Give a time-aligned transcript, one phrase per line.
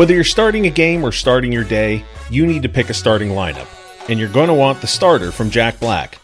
[0.00, 3.32] Whether you're starting a game or starting your day, you need to pick a starting
[3.32, 3.68] lineup,
[4.08, 6.18] and you're going to want the starter from Jack Black.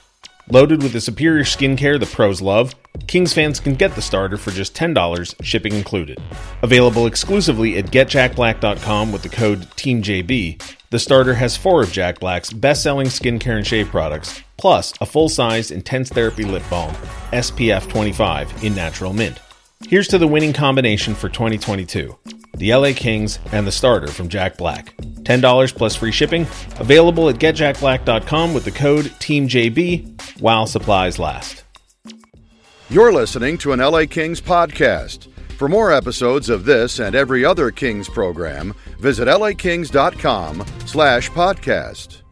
[0.49, 2.75] Loaded with the superior skincare the pros love,
[3.07, 6.19] Kings fans can get the starter for just $10, shipping included.
[6.63, 12.55] Available exclusively at getjackblack.com with the code TEAMJB, the starter has four of Jack Black's
[12.55, 16.95] best selling skincare and shave products, plus a full sized intense therapy lip balm,
[17.31, 19.39] SPF 25 in natural mint.
[19.87, 22.17] Here's to the winning combination for 2022
[22.57, 24.97] the LA Kings and the starter from Jack Black.
[24.97, 26.43] $10 plus free shipping,
[26.79, 31.65] available at getjackblack.com with the code TEAMJB while supplies last.
[32.89, 35.29] You're listening to an LA Kings podcast.
[35.59, 42.23] For more episodes of this and every other Kings program, visit lakings.com slash podcast.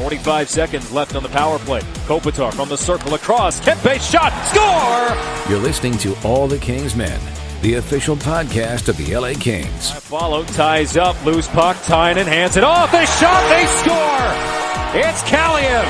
[0.00, 1.82] 45 seconds left on the power play.
[2.08, 3.60] Kopitar from the circle across.
[3.60, 4.32] Kempe shot.
[4.48, 5.50] Score!
[5.50, 7.20] You're listening to All the Kings Men,
[7.62, 9.90] the official podcast of the LA Kings.
[9.90, 11.22] Follow ties up.
[11.24, 11.76] Loose puck.
[11.82, 12.90] Tynan hands it off.
[12.90, 13.48] They shot.
[13.50, 15.00] They score.
[15.00, 15.84] It's Kaliyev.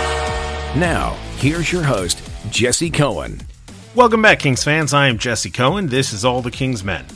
[0.77, 3.41] Now, here's your host, Jesse Cohen.
[3.95, 4.93] Welcome back, Kings fans.
[4.93, 5.87] I am Jesse Cohen.
[5.87, 7.07] This is All the Kings Men.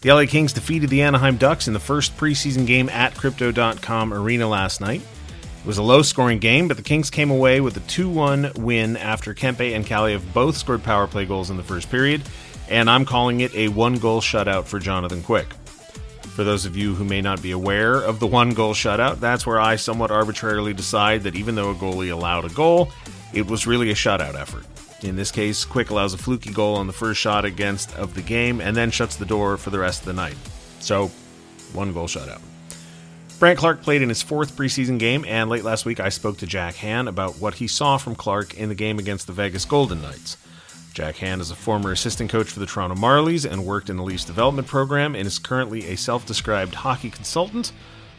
[0.00, 4.48] The LA Kings defeated the Anaheim Ducks in the first preseason game at Crypto.com Arena
[4.48, 5.00] last night.
[5.00, 8.52] It was a low scoring game, but the Kings came away with a 2 1
[8.56, 12.22] win after Kempe and Kaliyev both scored power play goals in the first period,
[12.68, 15.46] and I'm calling it a one goal shutout for Jonathan Quick.
[16.22, 19.46] For those of you who may not be aware of the one goal shutout, that's
[19.46, 22.92] where I somewhat arbitrarily decide that even though a goalie allowed a goal,
[23.32, 24.64] it was really a shutout effort.
[25.02, 28.22] In this case, Quick allows a fluky goal on the first shot against of the
[28.22, 30.36] game and then shuts the door for the rest of the night.
[30.80, 31.10] So,
[31.72, 32.40] one goal shutout.
[33.38, 36.46] Brandt Clarke played in his fourth preseason game, and late last week I spoke to
[36.46, 40.02] Jack Han about what he saw from Clarke in the game against the Vegas Golden
[40.02, 40.36] Knights.
[40.98, 44.02] Jack Han is a former assistant coach for the Toronto Marlies and worked in the
[44.02, 47.70] Leafs development program and is currently a self described hockey consultant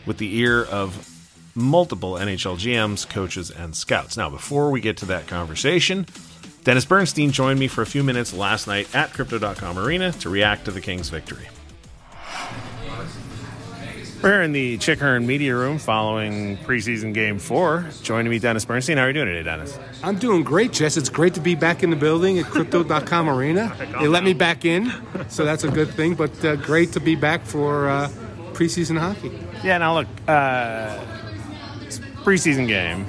[0.05, 1.05] with the ear of
[1.53, 4.15] multiple NHL GMs, coaches, and scouts.
[4.15, 6.05] Now, before we get to that conversation,
[6.63, 10.63] Dennis Bernstein joined me for a few minutes last night at Crypto.com Arena to react
[10.63, 11.49] to the Kings' victory.
[14.21, 17.87] We're in the Chick Hearn Media Room following preseason game four.
[18.03, 18.97] Joining me, Dennis Bernstein.
[18.97, 19.79] How are you doing today, Dennis?
[20.03, 20.97] I'm doing great, Jess.
[20.97, 23.73] It's great to be back in the building at Crypto.com Arena.
[23.97, 24.91] They let me back in,
[25.29, 28.09] so that's a good thing, but uh, great to be back for uh,
[28.51, 29.31] preseason hockey.
[29.63, 30.99] Yeah, now look, uh,
[32.23, 33.05] preseason game.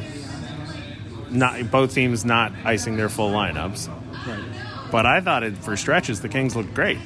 [1.28, 3.88] Not both teams not icing their full lineups,
[4.28, 4.91] Right.
[4.92, 6.98] but I thought it for stretches the Kings looked great.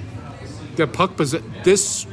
[0.77, 2.07] The puck posi- this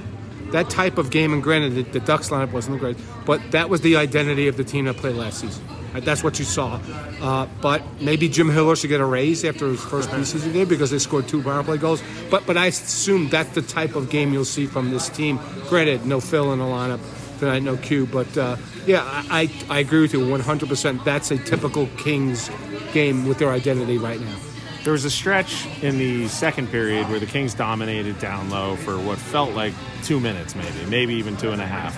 [0.51, 3.81] that type of game, and granted, the, the Ducks lineup wasn't great, but that was
[3.81, 5.63] the identity of the team that played last season.
[5.94, 6.79] Right, That's what you saw.
[7.22, 10.91] Uh, but maybe Jim Hiller should get a raise after his first preseason game because
[10.91, 12.01] they scored two power play goals.
[12.29, 15.40] But but I assume that's the type of game you'll see from this team.
[15.67, 17.00] Granted, no Phil in the lineup
[17.40, 18.06] tonight, no Q.
[18.06, 21.03] But uh, yeah, I, I I agree with you 100%.
[21.03, 22.50] That's a typical Kings
[22.94, 24.50] game with their identity right now.
[24.83, 28.97] There was a stretch in the second period where the Kings dominated down low for
[28.97, 31.95] what felt like two minutes, maybe, maybe even two and a half.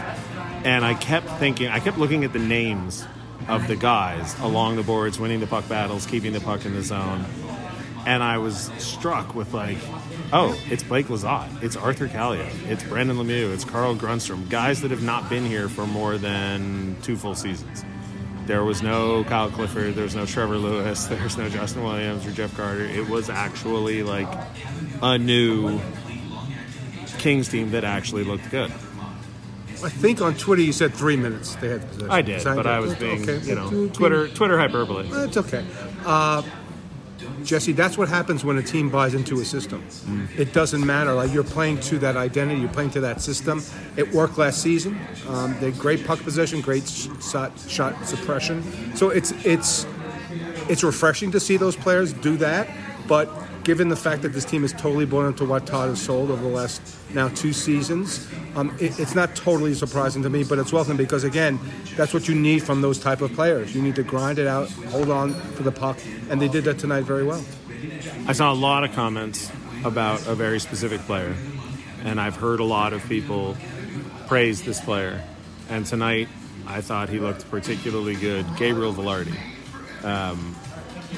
[0.65, 3.05] And I kept thinking, I kept looking at the names
[3.47, 6.83] of the guys along the boards, winning the puck battles, keeping the puck in the
[6.83, 7.25] zone.
[8.05, 9.77] And I was struck with, like,
[10.33, 14.91] oh, it's Blake Lizotte, it's Arthur Kaliyev, it's Brendan Lemieux, it's Carl Grundstrom, guys that
[14.91, 17.85] have not been here for more than two full seasons.
[18.45, 22.25] There was no Kyle Clifford, there was no Trevor Lewis, there was no Justin Williams
[22.25, 22.85] or Jeff Carter.
[22.85, 24.27] It was actually like
[25.01, 25.79] a new
[27.19, 28.71] Kings team that actually looked good.
[29.83, 32.11] I think on Twitter you said three minutes they had the possession.
[32.11, 32.65] I did, but?
[32.67, 33.39] I was being, Okay.
[33.45, 35.09] you know, Twitter Twitter hyperbole.
[35.09, 35.65] That's okay.
[36.05, 36.41] Uh,
[37.43, 39.83] Jesse, that's what happens when a team buys into a system.
[40.37, 41.13] It doesn't matter.
[41.13, 43.61] Like you're playing to that identity, you're playing to that system.
[43.97, 44.99] It worked last season.
[45.27, 48.63] Um, they had great puck possession, great shot, shot suppression.
[48.95, 49.85] So it's it's
[50.69, 52.69] it's refreshing to see those players do that.
[53.07, 53.29] But
[53.63, 56.41] given the fact that this team is totally bought into what Todd has sold over
[56.41, 56.81] the last
[57.13, 60.43] now two seasons, um, it, it's not totally surprising to me.
[60.43, 61.59] But it's welcome because again,
[61.95, 63.75] that's what you need from those type of players.
[63.75, 65.97] You need to grind it out, hold on to the puck,
[66.29, 67.43] and they did that tonight very well.
[68.27, 69.51] I saw a lot of comments
[69.83, 71.35] about a very specific player,
[72.03, 73.57] and I've heard a lot of people
[74.27, 75.21] praise this player.
[75.69, 76.27] And tonight,
[76.67, 78.45] I thought he looked particularly good.
[78.57, 79.37] Gabriel Vilardi.
[80.03, 80.55] Um,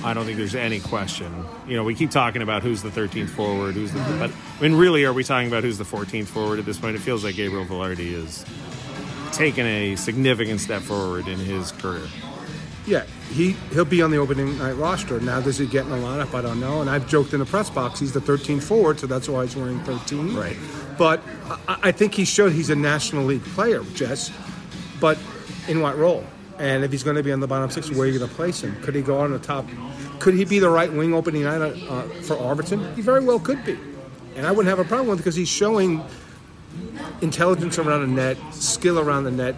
[0.05, 1.33] I don't think there's any question.
[1.67, 3.99] You know, we keep talking about who's the 13th forward, who's the.
[4.19, 6.95] But I mean, really, are we talking about who's the 14th forward at this point?
[6.95, 8.45] It feels like Gabriel Vilardi is
[9.31, 12.05] taken a significant step forward in his career.
[12.85, 15.19] Yeah, he he'll be on the opening night roster.
[15.19, 16.35] Now, does he get in the lineup?
[16.35, 16.81] I don't know.
[16.81, 19.55] And I've joked in the press box he's the 13th forward, so that's why he's
[19.55, 20.35] wearing 13.
[20.35, 20.55] Right.
[20.99, 21.23] But
[21.67, 24.31] I, I think he showed he's a National League player, Jess.
[24.99, 25.17] But
[25.67, 26.23] in what role?
[26.57, 28.35] And if he's going to be on the bottom six, where are you going to
[28.35, 28.81] place him?
[28.81, 29.65] Could he go on the top?
[30.19, 32.95] Could he be the right wing opening night uh, for Arvidsson?
[32.95, 33.77] He very well could be.
[34.35, 36.03] And I wouldn't have a problem with it because he's showing
[37.21, 39.55] intelligence around the net, skill around the net.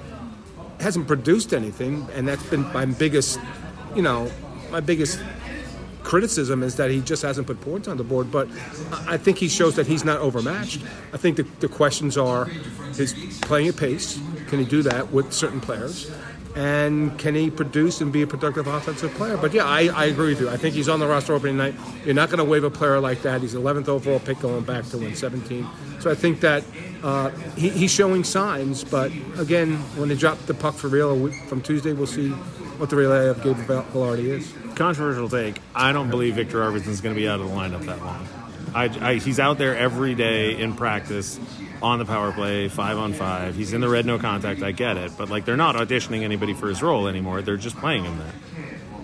[0.79, 3.39] Hasn't produced anything, and that's been my biggest,
[3.95, 4.31] you know,
[4.69, 5.19] my biggest
[6.03, 8.31] criticism is that he just hasn't put points on the board.
[8.31, 8.47] But
[9.07, 10.81] I think he shows that he's not overmatched.
[11.13, 12.45] I think the, the questions are
[12.95, 14.19] his playing at pace.
[14.47, 16.11] Can he do that with certain players?
[16.57, 19.37] And can he produce and be a productive offensive player?
[19.37, 20.49] But yeah, I, I agree with you.
[20.49, 21.75] I think he's on the roster opening night.
[22.03, 23.41] You're not going to waive a player like that.
[23.41, 25.67] He's 11th overall pick going back to win 17.
[25.99, 26.63] So I think that
[27.03, 28.83] uh, he, he's showing signs.
[28.83, 32.95] But again, when they drop the puck for real from Tuesday, we'll see what the
[32.95, 34.51] reality of Gabe Vilardi is.
[34.73, 35.61] Controversial take.
[35.75, 38.27] I don't believe Viktor Arvidsson's going to be out of the lineup that long.
[38.73, 41.39] I, I, he's out there every day in practice
[41.81, 43.55] on the power play, five on five.
[43.55, 44.61] He's in the red no contact.
[44.61, 47.41] I get it, but like they're not auditioning anybody for his role anymore.
[47.41, 48.33] They're just playing him there.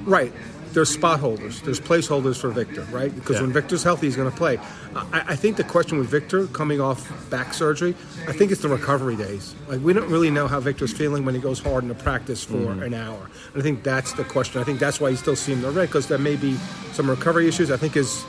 [0.05, 0.33] Right.
[0.73, 1.61] There's spot holders.
[1.61, 3.13] There's placeholders for Victor, right?
[3.13, 3.43] Because yeah.
[3.43, 4.57] when Victor's healthy, he's going to play.
[4.95, 7.91] I, I, think the question with Victor coming off back surgery,
[8.27, 9.53] I think it's the recovery days.
[9.67, 12.53] Like we don't really know how Victor's feeling when he goes hard into practice for
[12.53, 12.81] mm-hmm.
[12.81, 13.29] an hour.
[13.53, 14.61] And I think that's the question.
[14.61, 16.55] I think that's why he's still seeing the red because there may be
[16.93, 17.69] some recovery issues.
[17.69, 18.25] I think his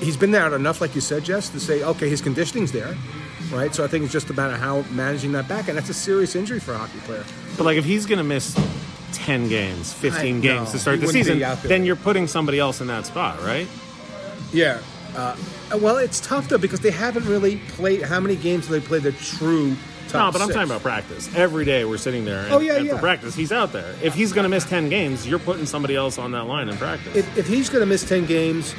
[0.00, 2.96] he's been there enough, like you said, Jess, to say okay, his conditioning's there
[3.50, 3.74] right?
[3.74, 6.60] So I think it's just about how managing that back, and that's a serious injury
[6.60, 7.24] for a hockey player.
[7.56, 8.54] But like if he's going to miss
[9.12, 12.80] 10 games, 15 I, games no, to start the season, then you're putting somebody else
[12.80, 13.68] in that spot, right?
[14.52, 14.80] Yeah.
[15.16, 15.36] Uh,
[15.80, 18.02] well, it's tough though because they haven't really played.
[18.02, 19.76] How many games have they played the true?
[20.12, 21.34] no, but i I'm talking about practice.
[21.34, 22.44] Every day we're sitting there.
[22.44, 22.94] And, oh yeah, and yeah.
[22.94, 23.94] For practice, he's out there.
[24.02, 26.76] If he's going to miss ten games, you're putting somebody else on that line in
[26.76, 27.16] practice.
[27.16, 28.74] If, if he's going to miss ten games,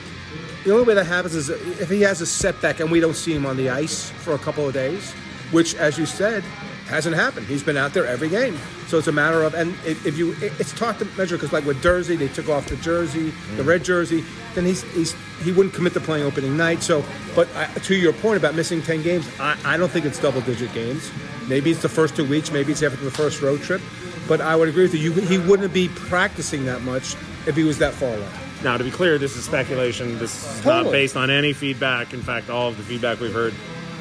[0.64, 3.34] the only way that happens is if he has a setback and we don't see
[3.34, 5.14] him on the ice for a couple of days,
[5.52, 6.44] which, as you said,
[6.88, 7.46] hasn't happened.
[7.48, 8.58] He's been out there every game.
[8.88, 11.82] So it's a matter of, and if you, it's tough to measure because like with
[11.82, 14.24] Jersey, they took off the jersey, the red jersey,
[14.56, 16.82] then he's, he's he wouldn't commit to playing opening night.
[16.82, 17.04] So,
[17.36, 20.42] but I, to your point about missing 10 games, I, I don't think it's double
[20.42, 21.12] digit games.
[21.48, 23.82] Maybe it's the first two weeks, maybe it's after the first road trip.
[24.28, 25.12] But I would agree with you.
[25.14, 27.16] you he wouldn't be practicing that much
[27.46, 28.47] if he was that far away.
[28.64, 30.18] Now, to be clear, this is speculation.
[30.18, 30.84] This is totally.
[30.86, 32.14] not based on any feedback.
[32.14, 33.54] In fact, all of the feedback we've heard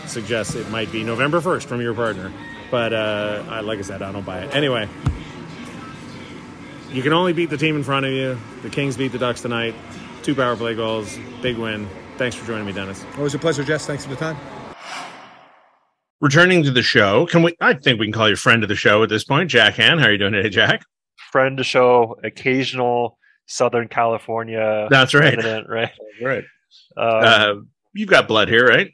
[0.06, 2.32] suggests it might be November 1st from your partner.
[2.70, 4.54] But uh, I, like I said, I don't buy it.
[4.54, 4.88] Anyway,
[6.90, 8.38] you can only beat the team in front of you.
[8.62, 9.74] The Kings beat the Ducks tonight.
[10.22, 11.18] Two power play goals.
[11.42, 11.86] Big win.
[12.16, 13.04] Thanks for joining me, Dennis.
[13.18, 13.86] Always a pleasure, Jess.
[13.86, 14.36] Thanks for the time.
[16.20, 17.54] Returning to the show, can we?
[17.60, 19.98] I think we can call you friend of the show at this point, Jack Han.
[19.98, 20.82] How are you doing today, Jack?
[21.30, 24.86] Friend of the show, occasional Southern California.
[24.90, 25.36] That's right.
[25.68, 25.90] right.
[26.22, 26.44] Right.
[26.96, 27.54] Um, uh,
[27.92, 28.90] you've got blood here, right?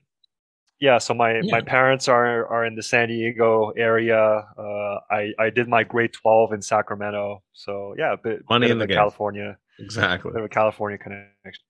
[0.80, 0.98] Yeah.
[0.98, 1.52] So my yeah.
[1.52, 4.18] my parents are are in the San Diego area.
[4.58, 7.44] Uh, I I did my grade twelve in Sacramento.
[7.52, 9.56] So yeah, a bit money bit in the California.
[9.78, 10.32] Exactly.
[10.32, 11.62] Bit of a California connection.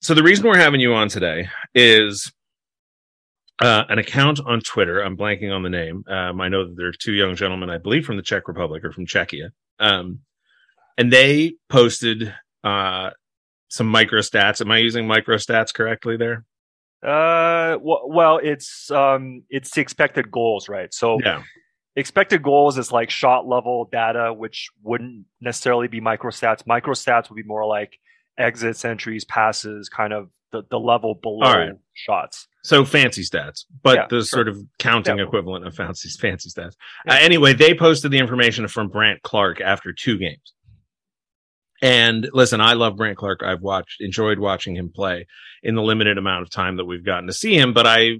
[0.00, 2.32] So the reason we're having you on today is
[3.62, 5.00] uh, an account on Twitter.
[5.00, 6.04] I'm blanking on the name.
[6.08, 8.84] Um, I know that there are two young gentlemen, I believe, from the Czech Republic
[8.84, 9.50] or from Czechia.
[9.78, 10.20] Um,
[10.98, 12.34] and they posted
[12.64, 13.10] uh,
[13.68, 14.60] some microstats.
[14.60, 16.44] Am I using microstats correctly there?
[17.02, 20.92] Uh, well, it's um, it's the expected goals, right?
[20.92, 21.42] So yeah.
[21.94, 26.64] expected goals is like shot level data, which wouldn't necessarily be microstats.
[26.64, 27.98] Microstats would be more like
[28.38, 31.72] exits, entries, passes, kind of the, the level below right.
[31.94, 32.48] shots.
[32.64, 34.24] So fancy stats, but yeah, the sure.
[34.24, 35.24] sort of counting yeah.
[35.24, 36.74] equivalent of fancy fancy stats.
[37.08, 40.54] Uh, anyway, they posted the information from Brandt Clarke after two games.
[41.82, 43.42] And listen, I love Brandt Clarke.
[43.42, 45.26] I've watched, enjoyed watching him play
[45.62, 47.72] in the limited amount of time that we've gotten to see him.
[47.72, 48.18] But I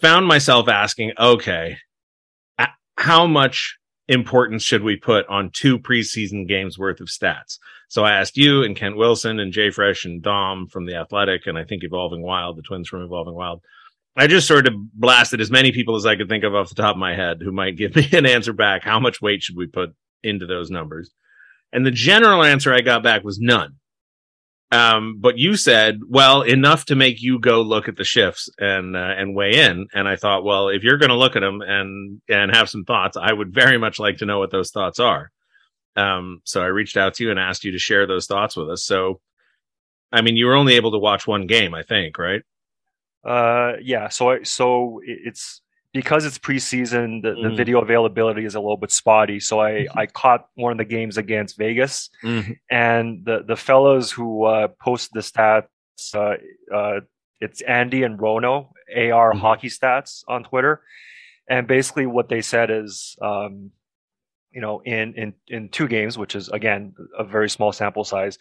[0.00, 1.78] found myself asking, okay,
[2.96, 3.78] how much
[4.08, 7.58] importance should we put on two preseason games worth of stats?
[7.88, 11.46] So I asked you and Kent Wilson and Jay Fresh and Dom from the Athletic,
[11.46, 13.62] and I think Evolving Wild, the twins from Evolving Wild.
[14.16, 16.74] I just sort of blasted as many people as I could think of off the
[16.74, 18.82] top of my head who might give me an answer back.
[18.84, 21.10] How much weight should we put into those numbers?
[21.72, 23.76] And the general answer I got back was none.
[24.72, 28.96] Um, but you said, well, enough to make you go look at the shifts and,
[28.96, 29.88] uh, and weigh in.
[29.92, 32.84] And I thought, well, if you're going to look at them and, and have some
[32.84, 35.32] thoughts, I would very much like to know what those thoughts are.
[35.96, 38.70] Um, so I reached out to you and asked you to share those thoughts with
[38.70, 38.84] us.
[38.84, 39.20] So,
[40.12, 42.42] I mean, you were only able to watch one game, I think, right?
[43.24, 44.08] Uh, yeah.
[44.08, 45.62] So, I, so it's,
[45.92, 47.42] because it's preseason, the, mm.
[47.42, 49.40] the video availability is a little bit spotty.
[49.40, 49.98] So I, mm-hmm.
[49.98, 52.52] I caught one of the games against Vegas, mm-hmm.
[52.70, 55.66] and the the fellows who uh, posted the stats,
[56.14, 56.36] uh,
[56.74, 57.00] uh,
[57.40, 59.40] it's Andy and Rono AR Mhm.
[59.40, 60.82] Hockey Stats on Twitter,
[61.48, 63.70] and basically what they said is, um,
[64.52, 68.38] you know, in in in two games, which is again a very small sample size,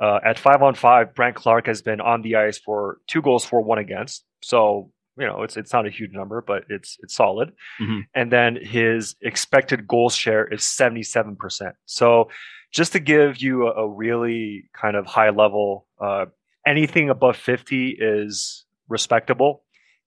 [0.00, 3.44] uh, at five on five, Brandt Clarke has been on the ice for two goals
[3.44, 4.24] for, one against.
[4.42, 7.52] So you know, it's it's not a huge number, but it's it's solid.
[7.80, 8.02] Mhm.
[8.14, 11.74] And then his expected goals share is seventy seven percent.
[11.86, 12.30] So
[12.72, 16.26] just to give you a, a really kind of high level, uh,
[16.66, 19.62] anything above fifty is respectable.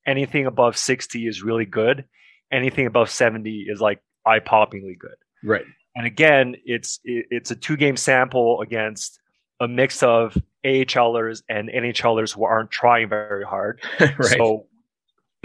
[0.06, 2.06] Anything above sixty is really good.
[2.52, 5.16] Anything above seventy is like eye poppingly good.
[5.44, 5.66] Right.
[5.96, 9.20] And again, it's it, it's a two game sample against
[9.60, 13.82] a mix of AHLers and NHLers who aren't trying very hard.
[14.00, 14.14] right.
[14.38, 14.68] So,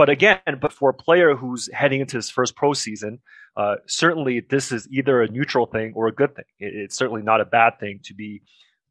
[0.02, 3.20] but again, but for a player who's heading into his first pro season,
[3.56, 6.44] uh, certainly this is either a neutral thing or a good thing.
[6.58, 8.42] It, it's certainly not a bad thing to be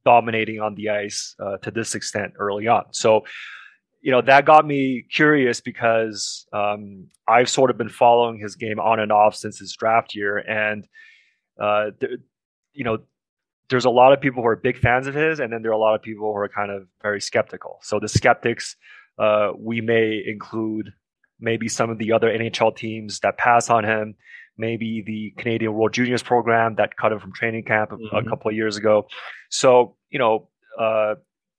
[0.05, 2.85] dominating on the ice uh, to this extent early on.
[2.91, 3.25] So,
[3.99, 8.79] you know, that got me curious because um, I've sort of been following his game
[8.79, 10.87] on and off since his draft year, and
[11.59, 11.87] uh,
[12.71, 12.99] you know,
[13.69, 15.75] there's a lot of people who are big fans of his, and then there are
[15.75, 17.79] a lot of people who are kind of very skeptical.
[17.83, 18.77] So the skeptics,
[19.19, 20.93] uh, we may include
[21.41, 24.15] maybe some of the other NHL teams that pass on him,
[24.57, 28.49] maybe the Canadian World Juniors program that cut him from training camp a, a couple
[28.49, 29.07] of years ago.
[29.49, 30.47] So you know,
[30.79, 31.15] uh,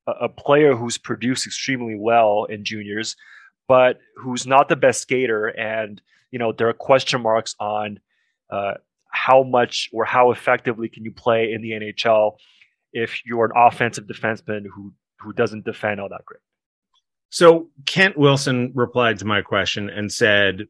[0.06, 3.16] a, a player who's produced extremely well in juniors,
[3.68, 8.00] but who's not the best skater, and you know there are question marks on.
[8.50, 8.74] Uh,
[9.12, 12.36] how much or how effectively can you play in the NHL
[12.92, 16.40] if you're an offensive defenseman who who doesn't defend all that great?
[17.32, 20.64] So Kent Wilson replied to my question and said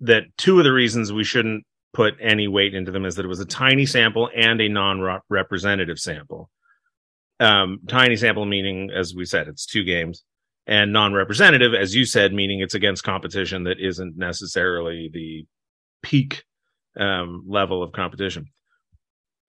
[0.00, 3.28] that two of the reasons we shouldn't put any weight into them is that it
[3.28, 6.48] was a tiny sample and a non-representative sample.
[7.40, 10.24] Um, tiny sample meaning, as we said, it's two games,
[10.66, 15.44] and non-representative, as you said, meaning it's against competition that isn't necessarily the
[16.02, 16.42] peak
[16.98, 18.46] um, level of competition.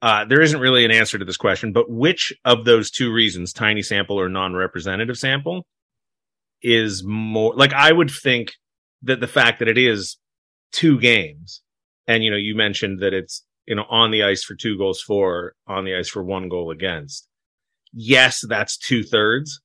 [0.01, 3.53] Uh, there isn't really an answer to this question, but which of those two reasons,
[3.53, 5.65] tiny sample or non-representative sample,
[6.61, 8.53] is more like I would think
[9.03, 10.17] that the fact that it is
[10.71, 11.61] two games,
[12.07, 15.01] and you know, you mentioned that it's you know on the ice for two goals
[15.01, 17.27] for, on the ice for one goal against.
[17.91, 19.61] Yes, that's two thirds,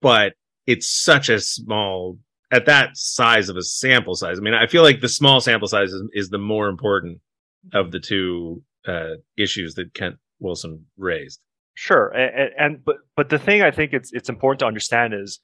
[0.00, 0.34] but
[0.66, 2.18] it's such a small
[2.52, 4.38] at that size of a sample size.
[4.38, 7.20] I mean, I feel like the small sample size is, is the more important
[7.72, 11.40] of the two uh, issues that Kent Wilson raised.
[11.80, 15.40] Sure, and, and but but the thing I think it's it's important to understand is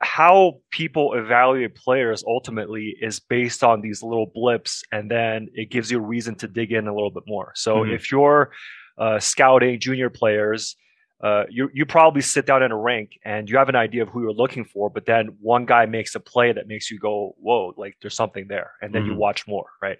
[0.00, 5.90] how people evaluate players ultimately is based on these little blips, and then it gives
[5.90, 7.52] you a reason to dig in a little bit more.
[7.56, 7.94] So Mhm.
[7.94, 8.52] if you're
[8.98, 10.76] uh, scouting junior players,
[11.22, 14.08] uh, you you probably sit down in a rank and you have an idea of
[14.08, 17.34] who you're looking for, but then one guy makes a play that makes you go,
[17.38, 19.18] "Whoa!" Like there's something there, and then you Mhm.
[19.18, 19.98] watch more, right?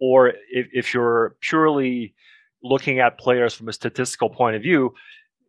[0.00, 2.14] Or if if you're purely
[2.64, 4.94] looking at players from a statistical point of view,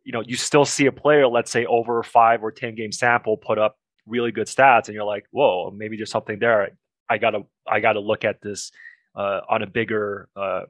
[0.03, 3.37] you know, you still see a player, let's say over five or 10 game sample,
[3.37, 6.77] put up really good stats, and you're like, whoa, maybe there's something there.
[7.09, 8.71] I gotta, I gotta look at this
[9.15, 10.63] uh, on a bigger uh,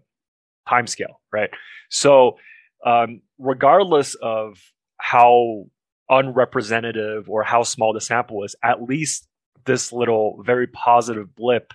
[0.70, 1.50] time scale, right?
[1.90, 2.38] So,
[2.86, 4.62] um, regardless of
[4.98, 5.66] how
[6.10, 9.28] unrepresentative or how small the sample is, at least
[9.66, 11.74] this little very positive blip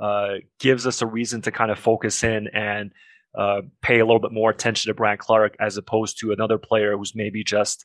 [0.00, 2.92] uh, gives us a reason to kind of focus in and
[3.36, 6.96] uh, pay a little bit more attention to Brandt Clarke as opposed to another player
[6.96, 7.84] who's maybe just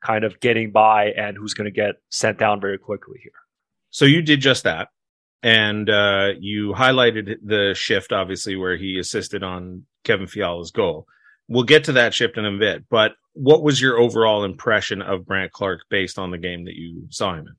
[0.00, 3.32] kind of getting by and who's going to get sent down very quickly here.
[3.90, 4.88] So you did just that.
[5.42, 11.06] And uh, you highlighted the shift, obviously, where he assisted on Kevin Fiala's goal.
[11.48, 12.84] We'll get to that shift in a bit.
[12.90, 17.06] But what was your overall impression of Brandt Clarke based on the game that you
[17.10, 17.56] saw him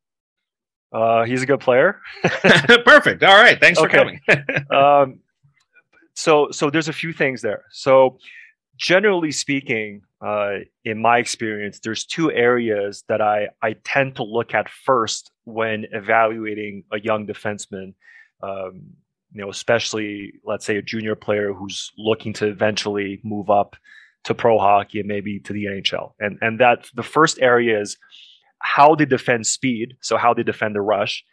[0.93, 1.99] Uh, he's a good player.
[2.23, 3.23] Perfect.
[3.23, 3.59] All right.
[3.59, 4.19] Thanks for coming.
[4.71, 5.19] um,
[6.21, 7.65] so so there's a few things there.
[7.71, 8.19] So
[8.77, 14.53] generally speaking, uh, in my experience, there's two areas that I I tend to look
[14.53, 17.93] at first when evaluating a young defenseman.
[18.43, 18.81] Um,
[19.33, 23.75] you know, especially let's say a junior player who's looking to eventually move up
[24.25, 26.13] to pro hockey and maybe to the NHL.
[26.19, 27.97] And and that the first area is
[28.59, 31.23] how they defend speed, so how they defend the rush.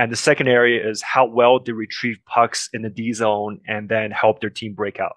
[0.00, 3.86] And the second area is how well they retrieve pucks in the D zone and
[3.86, 5.16] then help their team break out.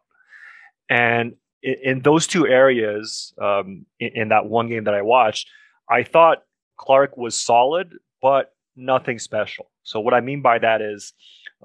[0.90, 5.48] And in, in those two areas, um, in, in that one game that I watched,
[5.90, 6.40] I thought
[6.76, 9.72] Clarke was solid, but nothing special.
[9.84, 11.14] So what I mean by that is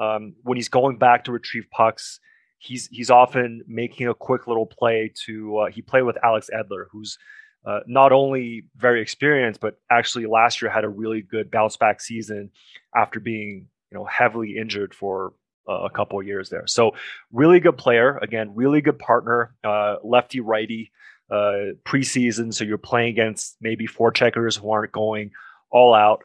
[0.00, 2.20] um, when he's going back to retrieve pucks,
[2.58, 5.58] he's he's often making a quick little play to.
[5.58, 7.18] Uh, he played with Alex Edler, who's
[7.65, 12.00] uh, not only very experienced, but actually last year had a really good bounce back
[12.00, 12.50] season
[12.95, 15.33] after being you know heavily injured for
[15.69, 16.67] uh, a couple of years there.
[16.67, 16.93] So
[17.33, 18.19] really good player.
[18.19, 19.55] Again, really good partner.
[19.62, 20.93] Uh, lefty righty
[21.31, 22.55] uh, preseason.
[22.55, 25.33] So you're playing against maybe four checkers who aren't going
[25.71, 26.25] all out.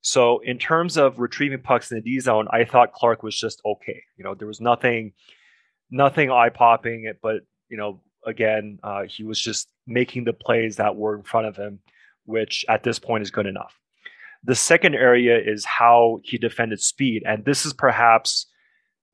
[0.00, 3.60] So in terms of retrieving pucks in the D zone, I thought Clarke was just
[3.64, 4.02] okay.
[4.16, 5.12] You know, there was nothing,
[5.90, 7.04] nothing eye popping.
[7.04, 11.22] It, but you know, again, uh, he was just making the plays that were in
[11.22, 11.80] front of him,
[12.26, 13.80] which at this point is good enough.
[14.44, 18.46] The second area is how he defended speed, and this is perhaps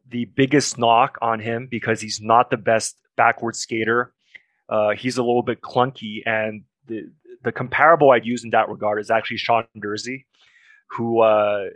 [0.09, 4.13] the biggest knock on him because he's not the best backward skater.
[4.69, 7.11] Uh, he's a little bit clunky, and the
[7.43, 10.25] the comparable I'd use in that regard is actually Sean Durzi,
[10.91, 11.69] who uh,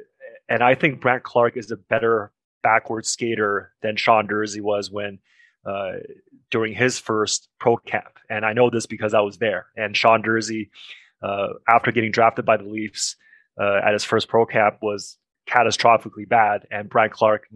[0.48, 5.20] and I think Brandt Clarke is a better backward skater than Sean Durzi was when
[5.68, 5.98] uh,
[6.50, 8.18] during his first pro camp.
[8.30, 9.66] And I know this because I was there.
[9.76, 10.70] And Sean Durzi,
[11.22, 13.16] uh, after getting drafted by the Leafs
[13.60, 16.66] uh, at his first pro camp, was catastrophically bad.
[16.70, 17.48] And Brandt Clarke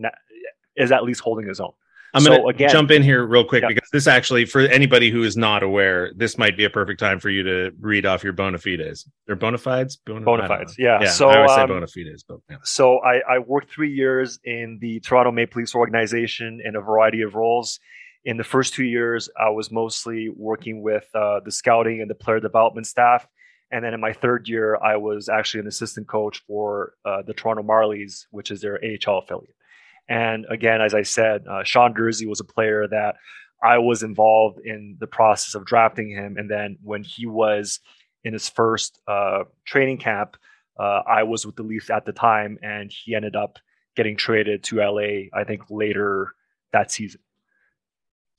[0.76, 1.72] is at least holding his own.
[2.14, 3.68] I'm so going to jump in here real quick yeah.
[3.68, 7.18] because this actually, for anybody who is not aware, this might be a perfect time
[7.18, 9.08] for you to read off your bona fides.
[9.26, 9.96] They're bona fides?
[10.04, 10.98] Bona, bona fides, yeah.
[11.00, 11.08] yeah.
[11.08, 12.56] So, I always um, say bona fides, but yeah.
[12.64, 17.22] So I, I worked three years in the Toronto Maple Leafs organization in a variety
[17.22, 17.80] of roles.
[18.24, 22.14] In the first two years, I was mostly working with uh, the scouting and the
[22.14, 23.26] player development staff.
[23.72, 27.32] And then in my third year, I was actually an assistant coach for uh, the
[27.32, 29.56] Toronto Marlies, which is their AHL affiliate.
[30.08, 33.16] And again, as I said, uh, Sean Durzi was a player that
[33.62, 36.36] I was involved in the process of drafting him.
[36.36, 37.80] And then when he was
[38.24, 40.36] in his first uh, training camp,
[40.78, 43.58] uh, I was with the Leafs at the time, and he ended up
[43.94, 46.34] getting traded to LA, I think, later
[46.72, 47.20] that season.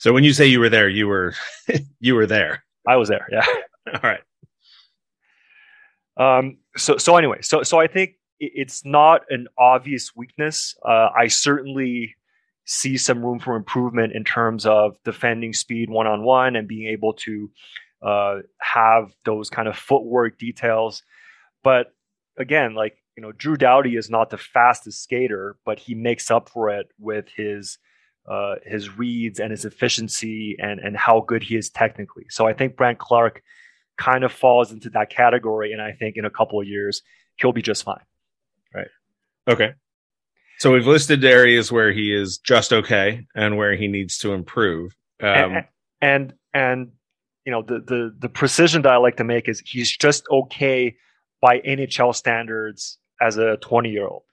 [0.04, 1.34] So when you say you were there, you were
[2.02, 2.66] you were there.
[2.86, 3.26] I was there.
[3.32, 3.46] Yeah.
[3.94, 4.20] All right.
[6.18, 6.58] Um.
[6.76, 10.76] So so anyway, so so I think it's not an obvious weakness.
[10.86, 12.16] Uh, I certainly
[12.66, 16.90] see some room for improvement in terms of defending speed one on one and being
[16.90, 17.50] able to
[18.02, 21.02] uh, have those kind of footwork details.
[21.64, 21.94] But
[22.38, 26.50] again, like you know, Drew Doughty is not the fastest skater, but he makes up
[26.50, 27.78] for it with his
[28.28, 32.26] uh, his reads and his efficiency and and how good he is technically.
[32.30, 33.42] So I think Brandt Clarke
[33.98, 37.02] kind of falls into that category, and I think in a couple of years
[37.36, 38.04] he'll be just fine.
[38.74, 38.88] Right.
[39.48, 39.74] Okay.
[40.60, 44.96] So we've listed areas where he is just okay and where he needs to improve.
[45.22, 45.66] Um, and,
[46.02, 46.92] and, and
[47.46, 50.96] you know the the the precision that I like to make is he's just okay
[51.42, 54.24] by NHL standards as a 20 year old.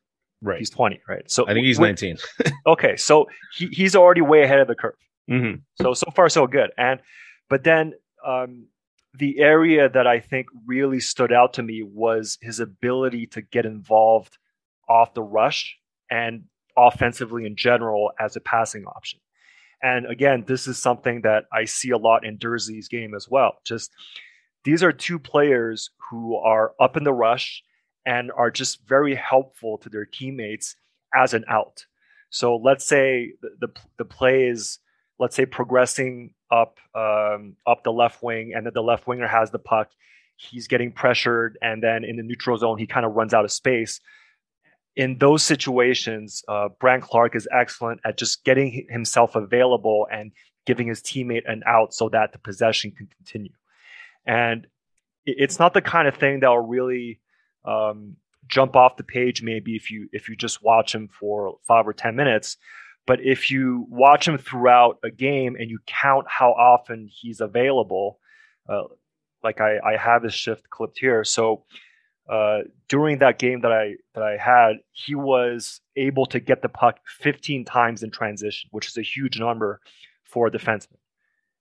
[0.43, 0.59] Right.
[0.59, 1.31] He's 20, right?
[1.31, 2.17] So I think he's 19.
[2.67, 3.27] okay, so
[3.57, 4.95] he, he's already way ahead of the curve.
[5.31, 5.61] Mm-hmm.
[5.81, 6.71] So so far so good.
[6.79, 7.01] And
[7.49, 7.93] but then
[8.27, 8.67] um,
[9.15, 13.67] the area that I think really stood out to me was his ability to get
[13.67, 14.39] involved
[14.89, 15.77] off the rush
[16.11, 16.45] and
[16.77, 19.21] offensively in general as a passing option.
[19.83, 23.55] And again, this is something that I see a lot in Durzi's game as well.
[23.65, 23.91] Just
[24.65, 27.63] these are two players who are up in the rush
[28.07, 30.77] and are just very helpful to their teammates
[31.15, 31.85] as an out.
[32.31, 34.79] So let's say the, the, the play is
[35.19, 39.51] let's say progressing up um, up the left wing, and then the left winger has
[39.51, 39.91] the puck.
[40.37, 43.53] He's getting pressured, and then in the neutral zone, he kind of runs out of
[43.53, 44.01] space.
[44.97, 50.33] In those situations, uh, Clarke is excellent at just getting himself available and
[50.67, 53.53] giving his teammate an out so that the possession can continue.
[54.27, 54.67] And
[55.25, 57.21] it's not the kind of thing that will really
[57.65, 61.87] um, jump off the page maybe if you if you just watch him for five
[61.87, 62.57] or ten minutes
[63.11, 68.21] but if you watch him throughout a game and you count how often he's available,
[68.69, 68.85] uh,
[69.43, 71.25] like I, I have his shift clipped here.
[71.25, 71.65] So
[72.29, 76.69] uh, during that game that I that I had, he was able to get the
[76.69, 79.81] puck 15 times in transition, which is a huge number
[80.23, 80.99] for a defenseman.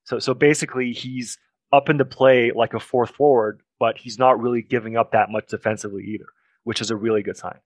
[0.04, 1.38] So so basically, he's
[1.72, 5.48] up into play like a fourth forward, but he's not really giving up that much
[5.48, 6.26] defensively either,
[6.62, 7.58] which is a really good sign.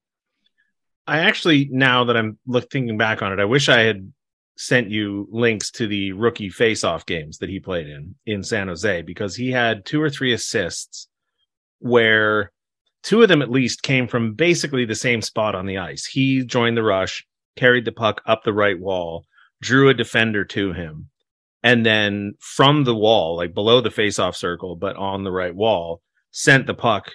[1.07, 4.11] I actually now that I'm look thinking back on it, I wish I had
[4.57, 9.03] sent you links to the rookie face-off games that he played in in San Jose
[9.03, 11.09] because he had two or three assists
[11.81, 12.53] where
[13.03, 16.07] two of them at least came from basically the same spot on the ice.
[16.07, 19.27] He joined the rush, carried the puck up the right wall,
[19.61, 21.11] drew a defender to him,
[21.65, 26.03] and then from the wall, like below the face-off circle but on the right wall,
[26.31, 27.11] sent the puck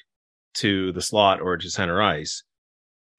[0.56, 2.44] to the slot or to center ice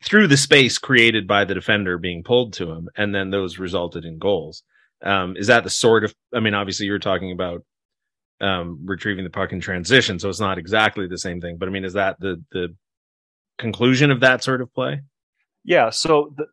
[0.03, 4.05] through the space created by the defender being pulled to him, and then those resulted
[4.05, 4.63] in goals.
[5.03, 6.15] Um, is that the sort of?
[6.35, 7.65] I mean, obviously, you're talking about
[8.41, 11.57] um, retrieving the puck in transition, so it's not exactly the same thing.
[11.59, 12.75] But I mean, is that the the
[13.59, 15.01] conclusion of that sort of play?
[15.65, 15.91] Yeah.
[15.91, 16.47] So, the,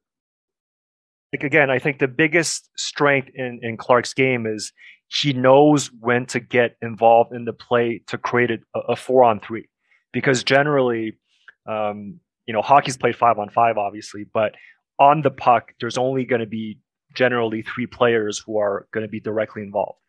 [1.33, 4.71] like again, I think the biggest strength in in Clarke's game is
[5.07, 9.39] he knows when to get involved in the play to create a, a four on
[9.39, 9.69] three,
[10.11, 11.17] because generally,
[11.65, 14.53] um, you know, hockey's played five on five, obviously, but
[14.99, 16.79] on the puck, there's only going to be
[17.13, 19.99] generally three players who are going to be directly involved.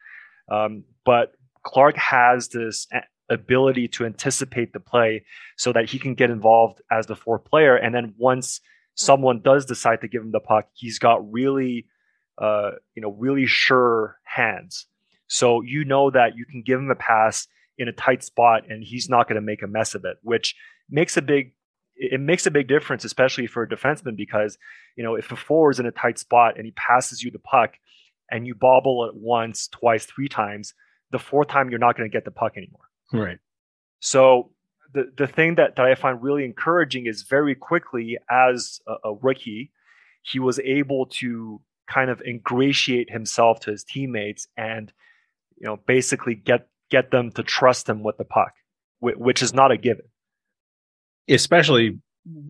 [0.50, 2.86] Um, but Clarke has this
[3.30, 5.24] ability to anticipate the play
[5.56, 7.76] so that he can get involved as the fourth player.
[7.76, 8.60] And then once
[8.98, 11.86] someone does decide to give him the puck, he's got really,
[12.36, 14.86] uh, you know, really sure hands.
[15.28, 17.46] So you know that you can give him a pass
[17.78, 20.56] in a tight spot and he's not going to make a mess of it, which
[20.90, 21.52] makes a big
[22.00, 24.58] it makes a big difference, especially for a defenseman, because
[24.96, 27.74] you know if a forward's in a tight spot and he passes you the puck
[28.30, 30.74] and you bobble it once, twice, three times,
[31.12, 32.88] the fourth time you're not going to get the puck anymore.
[33.12, 33.38] Right.
[34.00, 34.50] So
[34.92, 39.14] the the thing that, that I find really encouraging is very quickly as a, a
[39.14, 39.72] rookie,
[40.22, 44.92] he was able to kind of ingratiate himself to his teammates and
[45.56, 48.52] you know basically get get them to trust him with the puck,
[49.00, 50.06] which is not a given.
[51.28, 51.98] Especially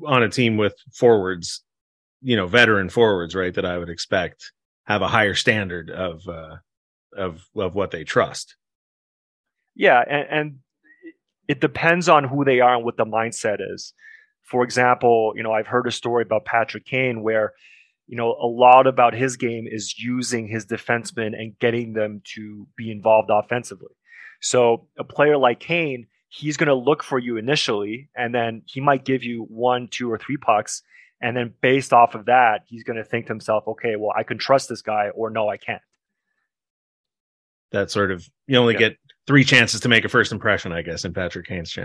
[0.06, 1.62] on a team with forwards,
[2.22, 3.54] you know, veteran forwards, right?
[3.54, 4.52] That I would expect
[4.84, 6.56] have a higher standard of uh,
[7.16, 8.56] of of what they trust.
[9.74, 10.58] Yeah, and, and
[11.48, 13.94] it depends on who they are and what the mindset is.
[14.44, 17.52] For example, you know, I've heard a story about Patrick Kane where,
[18.06, 22.66] you know, a lot about his game is using his defensemen and getting them to
[22.76, 23.94] be involved offensively.
[24.40, 28.80] So a player like Kane, he's going to look for you initially, and then he
[28.80, 30.82] might give you one, two, or three pucks.
[31.20, 34.22] And then based off of that, he's going to think to himself, okay, well, I
[34.22, 35.82] can trust this guy, or no, I can't
[37.70, 38.80] that sort of you only yeah.
[38.80, 38.96] get
[39.28, 41.76] three chances to make a first impression, I guess, in Patrick Kane's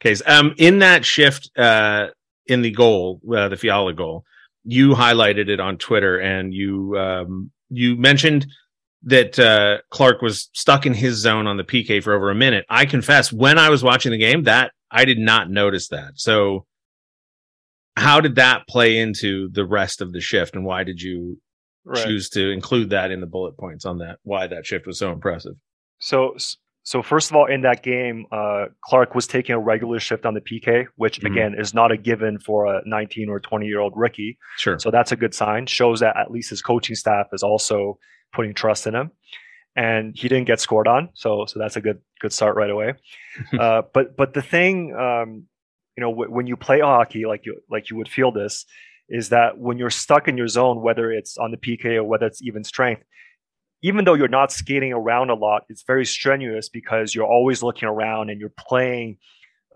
[0.00, 0.22] case.
[0.26, 2.08] Um, in that shift, uh,
[2.46, 4.24] in the goal, uh, the Fiala goal,
[4.64, 8.46] you highlighted it on Twitter, and you um, you mentioned
[9.02, 12.64] that uh, Clarke was stuck in his zone on the PK for over a minute.
[12.68, 16.12] I confess, when I was watching the game, that I did not notice that.
[16.14, 16.66] So,
[17.96, 21.38] how did that play into the rest of the shift, and why did you
[21.86, 22.04] right.
[22.04, 25.12] choose to include that in the bullet points on that why that shift was so
[25.12, 25.54] impressive
[25.98, 26.34] so
[26.86, 30.34] so first of all in that game uh, clarke was taking a regular shift on
[30.34, 31.32] the pk which mm-hmm.
[31.32, 34.38] again is not a given for a 19 or 20 year old rookie.
[34.56, 34.78] Sure.
[34.78, 35.66] So that's a good sign.
[35.66, 37.98] Shows that at least his coaching staff is also
[38.32, 39.10] putting trust in him.
[39.74, 42.94] And he didn't get scored on so so that's a good good start right away.
[43.60, 45.44] Uh, but but the thing um,
[45.96, 48.64] you know w- when you play hockey like you like you would feel this
[49.10, 52.26] is that when you're stuck in your zone, whether it's on the PK or whether
[52.26, 53.02] it's even strength,
[53.82, 57.88] even though you're not skating around a lot, it's very strenuous because you're always looking
[57.88, 59.18] around and you're playing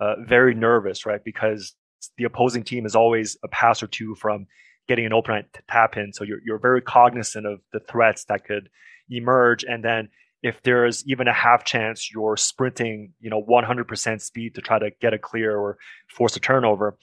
[0.01, 1.23] uh, very nervous, right?
[1.23, 1.75] Because
[2.17, 4.47] the opposing team is always a pass or two from
[4.89, 6.13] getting an open to tap in.
[6.13, 8.71] So you're, you're very cognizant of the threats that could
[9.11, 9.65] emerge.
[9.65, 10.09] And then
[10.43, 14.91] if there's even a half chance you're sprinting, you know, 100% speed to try to
[15.01, 15.77] get a clear or
[16.09, 16.97] force a turnover.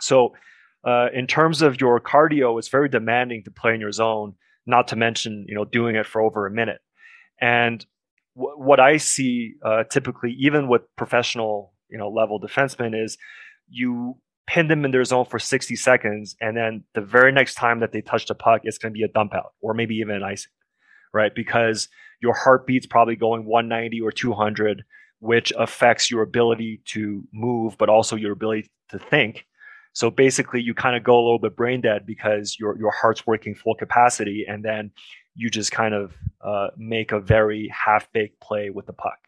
[0.00, 0.34] So
[0.84, 4.34] uh, in terms of your cardio, it's very demanding to play in your zone.
[4.68, 6.78] Not to mention, you know, doing it for over a minute.
[7.40, 7.84] And
[8.36, 13.16] w- what I see uh, typically, even with professional, you know, level defensemen, is
[13.68, 17.80] you pin them in their zone for 60 seconds, and then the very next time
[17.80, 20.14] that they touch the puck, it's going to be a dump out or maybe even
[20.14, 20.52] an icing,
[21.12, 21.34] right?
[21.34, 21.88] Because
[22.20, 24.84] your heartbeat's probably going 190 or 200,
[25.20, 29.46] which affects your ability to move, but also your ability to think
[29.92, 33.26] so basically, you kind of go a little bit brain dead because your your heart's
[33.26, 34.90] working full capacity, and then
[35.34, 39.18] you just kind of uh, make a very half baked play with the puck,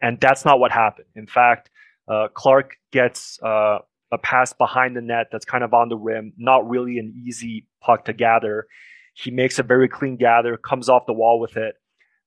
[0.00, 1.06] and that's not what happened.
[1.14, 1.70] In fact,
[2.08, 3.78] uh, Clarke gets uh,
[4.12, 7.66] a pass behind the net that's kind of on the rim, not really an easy
[7.80, 8.66] puck to gather.
[9.14, 11.74] He makes a very clean gather, comes off the wall with it,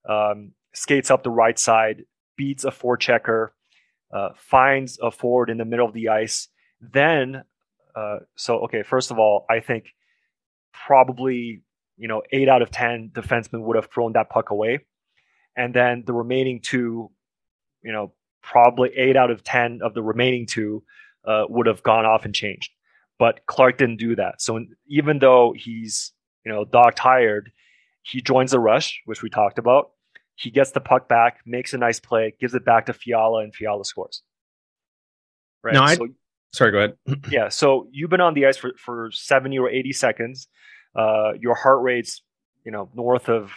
[0.07, 2.03] um, skates up the right side,
[2.37, 3.49] beats a forechecker,
[4.13, 6.47] uh, finds a forward in the middle of the ice.
[6.79, 7.43] Then
[7.95, 9.85] uh, so okay, first of all, I think
[10.73, 11.61] probably
[11.97, 14.79] you know eight out of ten defensemen would have thrown that puck away,
[15.55, 17.11] and then the remaining two,
[17.83, 20.83] you know, probably eight out of ten of the remaining two
[21.25, 22.71] uh, would have gone off and changed.
[23.19, 24.41] But Clarke didn't do that.
[24.41, 26.11] So even though he's
[26.45, 27.51] you know dog tired,
[28.01, 29.91] he joins the rush, which we talked about.
[30.35, 33.53] He gets the puck back, makes a nice play, gives it back to Fiala, and
[33.53, 34.23] Fiala scores.
[35.63, 35.75] Right.
[35.75, 36.07] No, so,
[36.53, 36.95] Sorry, go ahead.
[37.31, 37.49] yeah.
[37.49, 40.47] So you've been on the ice for, for 70 or 80 seconds.
[40.95, 42.21] Uh, your heart rate's,
[42.63, 43.51] you know, north of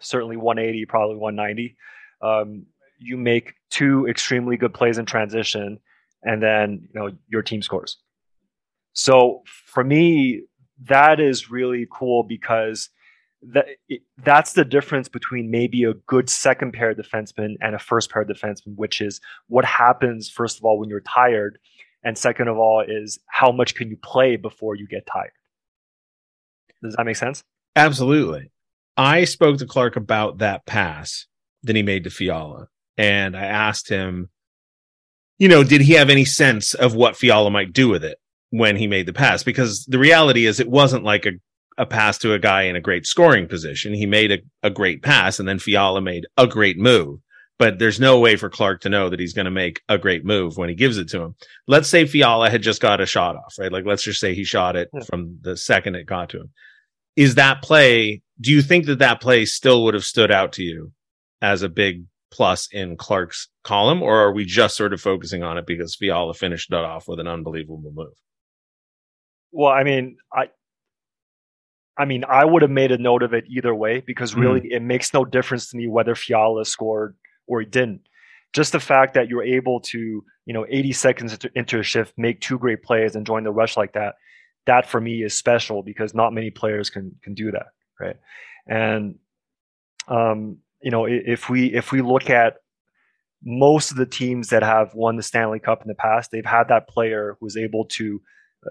[0.00, 1.76] certainly 180, probably 190.
[2.22, 2.66] Um,
[2.98, 5.78] you make two extremely good plays in transition,
[6.22, 7.98] and then you know your team scores.
[8.92, 10.42] So for me,
[10.86, 12.90] that is really cool because
[13.42, 13.66] that
[14.24, 18.74] that's the difference between maybe a good second pair defenseman and a first pair defenseman,
[18.74, 21.58] which is what happens first of all when you're tired,
[22.02, 25.32] and second of all is how much can you play before you get tired.
[26.82, 27.42] Does that make sense?
[27.76, 28.50] Absolutely.
[28.96, 31.26] I spoke to Clarke about that pass
[31.62, 34.28] that he made to Fiala, and I asked him,
[35.38, 38.18] you know, did he have any sense of what Fiala might do with it
[38.50, 39.42] when he made the pass?
[39.42, 41.32] Because the reality is, it wasn't like a
[41.78, 43.94] a pass to a guy in a great scoring position.
[43.94, 47.20] He made a, a great pass, and then Fiala made a great move.
[47.58, 50.24] But there's no way for Clarke to know that he's going to make a great
[50.24, 51.34] move when he gives it to him.
[51.66, 53.72] Let's say Fiala had just got a shot off, right?
[53.72, 55.00] Like, let's just say he shot it yeah.
[55.00, 56.50] from the second it got to him.
[57.16, 58.22] Is that play?
[58.40, 60.92] Do you think that that play still would have stood out to you
[61.42, 65.58] as a big plus in Clarke's column, or are we just sort of focusing on
[65.58, 68.12] it because Fiala finished it off with an unbelievable move?
[69.50, 70.50] Well, I mean, I
[71.96, 74.40] I mean, I would have made a note of it either way because hmm.
[74.40, 74.70] really mm.
[74.70, 77.16] it makes no difference to me whether Fiala scored
[77.48, 78.02] or he didn't.
[78.52, 82.40] Just the fact that you're able to, you know, 80 seconds into, a shift, make
[82.40, 84.14] two great plays and join the rush like that,
[84.66, 87.66] that for me is special because not many players can can do that,
[88.00, 88.16] right?
[88.66, 89.16] And
[90.08, 92.54] um, you know, if we if we look at
[93.44, 96.68] most of the teams that have won the Stanley Cup in the past, they've had
[96.68, 98.20] that player who was able to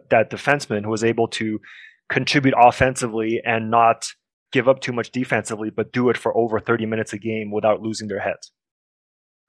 [0.10, 1.60] that defenseman who was able to
[2.10, 4.08] contribute offensively and not
[4.52, 7.82] give up too much defensively, but do it for over 30 minutes a game without
[7.82, 8.52] losing their heads.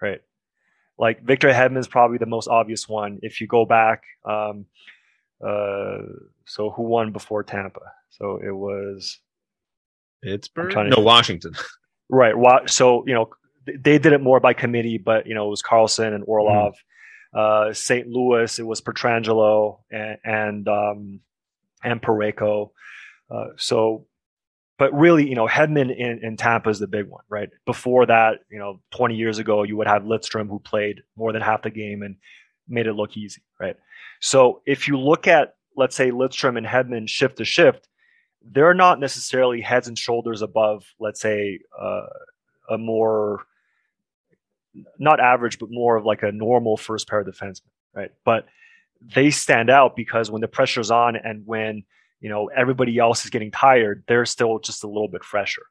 [0.01, 0.21] Right.
[0.99, 3.21] Like Victor Hedman is probably the most obvious one.
[3.23, 4.67] If you go back, um,
[5.45, 5.99] uh,
[6.45, 7.81] so who won before Tampa?
[8.11, 9.21] So it was
[10.23, 10.91] Pittsburgh.
[10.91, 11.53] No, Washington.
[12.11, 12.33] Right.
[12.71, 13.29] So you know
[13.67, 16.73] they did it more by committee, but you know it was Carlson and Orlov.
[16.73, 17.69] Mm-hmm.
[17.71, 18.07] Uh, St.
[18.09, 21.21] Louis, it was Pietrangelo and, and um,
[21.85, 22.71] and Parayko.
[23.31, 24.07] Uh, so,
[24.79, 27.51] but really, you know, Hedman in, in Tampa is the big one, right?
[27.67, 31.43] Before that, you know, 20 years ago, you would have Lidstrom who played more than
[31.43, 32.17] half the game and
[32.69, 33.77] made it look easy, right?
[34.21, 37.88] So if you look at, let's say, Lidstrom and Hedman shift to shift,
[38.41, 42.07] they're not necessarily heads and shoulders above, let's say, uh,
[42.71, 43.43] a more
[44.99, 47.62] not average, but more of like a normal first pair defenseman,
[47.95, 48.11] right?
[48.25, 48.47] But
[49.14, 51.83] they stand out because when the pressure's on and when
[52.20, 55.62] you know everybody else is getting tired, they're still just a little bit fresher.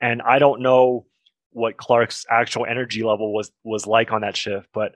[0.00, 1.06] And I don't know
[1.50, 4.94] what Clarke's actual energy level was was like on that shift, but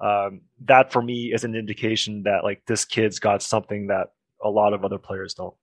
[0.00, 4.08] um, that for me is an indication that like this kid's got something that
[4.42, 5.54] a lot of other players don't.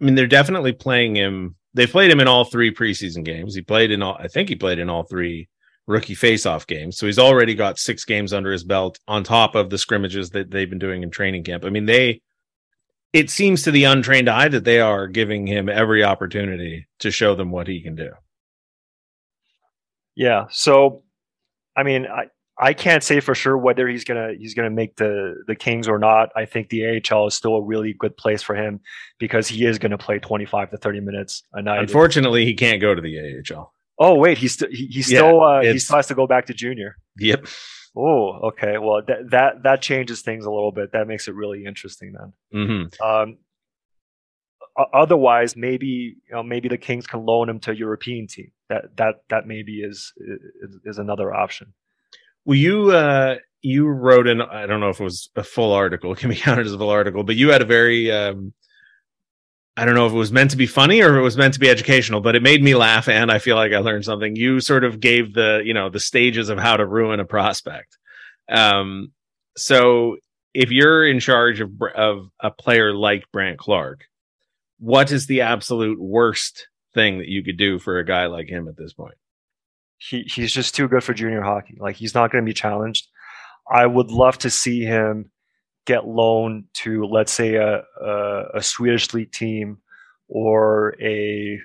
[0.00, 1.56] I mean, they're definitely playing him.
[1.74, 3.54] They played him in all three preseason games.
[3.54, 4.16] He played in all.
[4.18, 5.48] I think he played in all three
[5.86, 6.98] rookie faceoff games.
[6.98, 10.50] So he's already got six games under his belt on top of the scrimmages that
[10.50, 11.64] they've been doing in training camp.
[11.64, 12.20] I mean, they
[13.16, 17.34] it seems to the untrained eye that they are giving him every opportunity to show
[17.34, 18.10] them what he can do.
[20.14, 20.44] Yeah.
[20.50, 21.02] So
[21.74, 22.26] I mean, I
[22.58, 25.98] I can't say for sure whether he's gonna he's gonna make the the Kings or
[25.98, 26.28] not.
[26.36, 28.80] I think the AHL is still a really good place for him
[29.18, 31.80] because he is gonna play 25 to 30 minutes a night.
[31.80, 33.72] Unfortunately, he can't go to the AHL.
[33.98, 36.44] Oh wait, he's st- he, he still yeah, uh, he still has to go back
[36.46, 36.98] to junior.
[37.18, 37.46] Yep.
[37.96, 38.76] Oh, okay.
[38.78, 40.92] Well, that that that changes things a little bit.
[40.92, 42.32] That makes it really interesting then.
[42.54, 43.02] Mm-hmm.
[43.02, 43.38] Um,
[44.92, 48.52] otherwise, maybe you know maybe the Kings can loan him to a European team.
[48.68, 50.12] That that that maybe is
[50.62, 51.72] is, is another option.
[52.44, 56.12] Well, you uh, you wrote an I don't know if it was a full article.
[56.12, 58.52] It can be counted as a full article, but you had a very um,
[59.76, 61.54] I don't know if it was meant to be funny or if it was meant
[61.54, 64.34] to be educational, but it made me laugh and I feel like I learned something.
[64.34, 67.98] You sort of gave the, you know, the stages of how to ruin a prospect.
[68.48, 69.12] Um,
[69.56, 70.16] so
[70.54, 74.04] if you're in charge of of a player like Brandt Clarke,
[74.78, 78.68] what is the absolute worst thing that you could do for a guy like him
[78.68, 79.16] at this point?
[79.98, 81.76] He he's just too good for junior hockey.
[81.78, 83.08] Like he's not going to be challenged.
[83.70, 85.30] I would love to see him
[85.86, 89.78] get loaned to, let's say, a, a, a Swedish league team
[90.28, 91.58] or a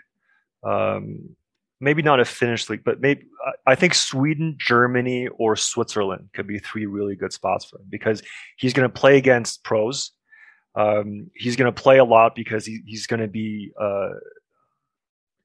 [0.64, 1.36] um,
[1.80, 3.26] maybe not a Finnish league, but maybe
[3.66, 8.22] I think Sweden, Germany, or Switzerland could be three really good spots for him because
[8.56, 10.12] he's going to play against pros.
[10.76, 14.12] Um, he's going to play a lot because he, he's going to be uh,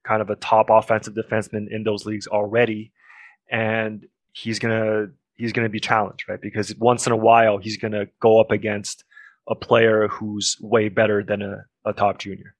[0.03, 2.91] kind of a top offensive defenseman in those leagues already,
[3.49, 6.41] and he's going to he's going to be challenged, right?
[6.41, 9.03] Because once in a while, he's going to go up against
[9.47, 12.55] a player who's way better than a, a top junior.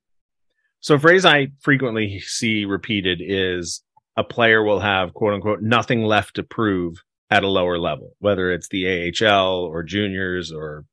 [0.79, 3.81] So, a phrase I frequently see repeated is
[4.15, 8.51] a player will have quote unquote nothing left to prove at a lower level, whether
[8.51, 10.85] it's the AHL or juniors or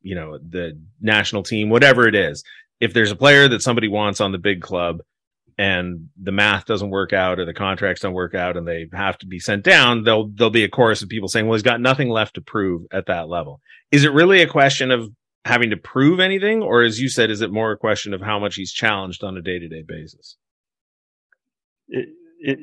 [0.00, 2.44] you know the national team, whatever it is.
[2.80, 5.00] If there's a player that somebody wants on the big club
[5.56, 9.18] and the math doesn't work out or the contracts don't work out and they have
[9.18, 11.80] to be sent down, there'll there'll be a chorus of people saying, "Well, he's got
[11.80, 13.60] nothing left to prove at that level."
[13.92, 15.10] Is it really a question of
[15.44, 18.38] having to prove anything, or as you said, is it more a question of how
[18.38, 20.36] much he's challenged on a day to day basis?
[21.88, 22.08] It,
[22.40, 22.58] it,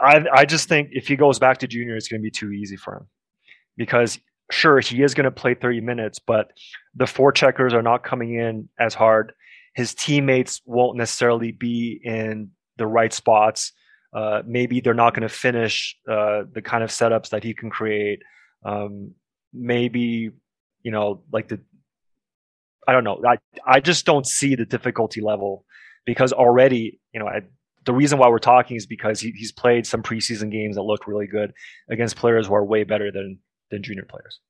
[0.00, 2.52] I I just think if he goes back to junior, it's going to be too
[2.52, 3.06] easy for him
[3.76, 4.18] because
[4.50, 6.52] sure he is going to play 30 minutes, but
[6.94, 9.32] the forecheckers are not coming in as hard.
[9.74, 13.72] His teammates won't necessarily be in the right spots.
[14.12, 17.70] Uh, maybe they're not going to finish uh, the kind of setups that he can
[17.70, 18.22] create.
[18.64, 19.14] Um,
[19.52, 20.30] maybe
[20.82, 21.60] you know, like the
[22.88, 23.22] I don't know.
[23.26, 25.64] I I just don't see the difficulty level
[26.06, 27.42] because already, you know, I,
[27.84, 31.06] the reason why we're talking is because he, he's played some preseason games that look
[31.06, 31.52] really good
[31.88, 33.38] against players who are way better than
[33.70, 34.40] than junior players,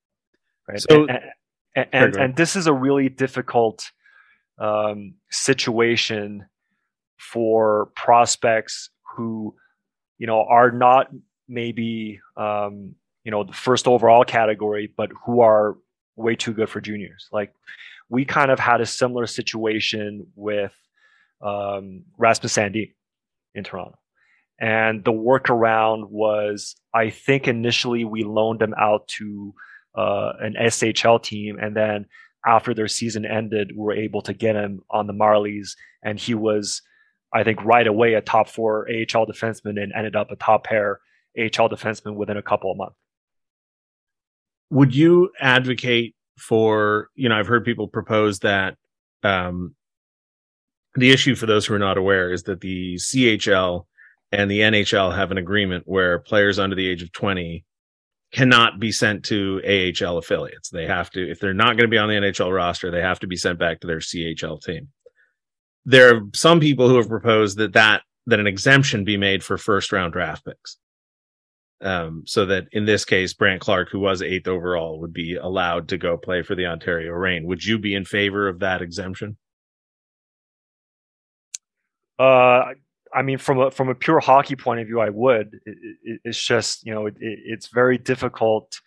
[0.68, 0.80] right?
[0.80, 1.20] So, and
[1.76, 3.90] and, and, and this is a really difficult
[4.60, 6.46] um, situation
[7.18, 9.54] for prospects who,
[10.18, 11.08] you know, are not
[11.48, 12.94] maybe um,
[13.24, 15.76] you know the first overall category, but who are
[16.16, 17.28] way too good for juniors.
[17.32, 17.52] Like
[18.08, 20.74] we kind of had a similar situation with
[21.42, 22.92] um, Rasmus Sandin
[23.54, 23.98] in Toronto.
[24.60, 29.54] And the workaround was, I think initially we loaned him out to
[29.94, 32.06] uh, an SHL team, and then
[32.46, 36.82] after their season ended, were able to get him on the Marlies, and he was,
[37.32, 41.00] I think, right away a top four AHL defenseman, and ended up a top pair
[41.38, 42.96] AHL defenseman within a couple of months.
[44.70, 48.76] Would you advocate for you know i've heard people propose that
[49.22, 49.74] um,
[50.94, 53.84] the issue for those who are not aware is that the chl
[54.32, 57.64] and the nhl have an agreement where players under the age of 20
[58.32, 61.98] cannot be sent to ahl affiliates they have to if they're not going to be
[61.98, 64.88] on the nhl roster they have to be sent back to their chl team
[65.84, 69.58] there are some people who have proposed that that that an exemption be made for
[69.58, 70.78] first round draft picks
[71.82, 75.88] um, so that in this case, Brandt Clarke, who was eighth overall, would be allowed
[75.88, 77.46] to go play for the Ontario Reign.
[77.46, 79.38] Would you be in favor of that exemption?
[82.18, 82.74] Uh,
[83.14, 85.60] I mean, from a from a pure hockey point of view, I would.
[85.66, 88.80] It, it, it's just you know, it, it's very difficult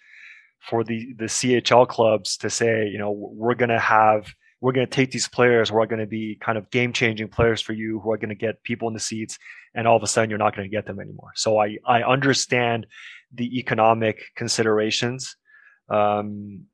[0.61, 4.87] for the the CHL clubs to say, you know, we're going to have we're going
[4.87, 7.73] to take these players who are going to be kind of game changing players for
[7.73, 9.37] you, who are going to get people in the seats,
[9.75, 11.31] and all of a sudden you're not going to get them anymore.
[11.35, 12.87] So I I understand
[13.33, 15.35] the economic considerations,
[15.89, 16.65] um,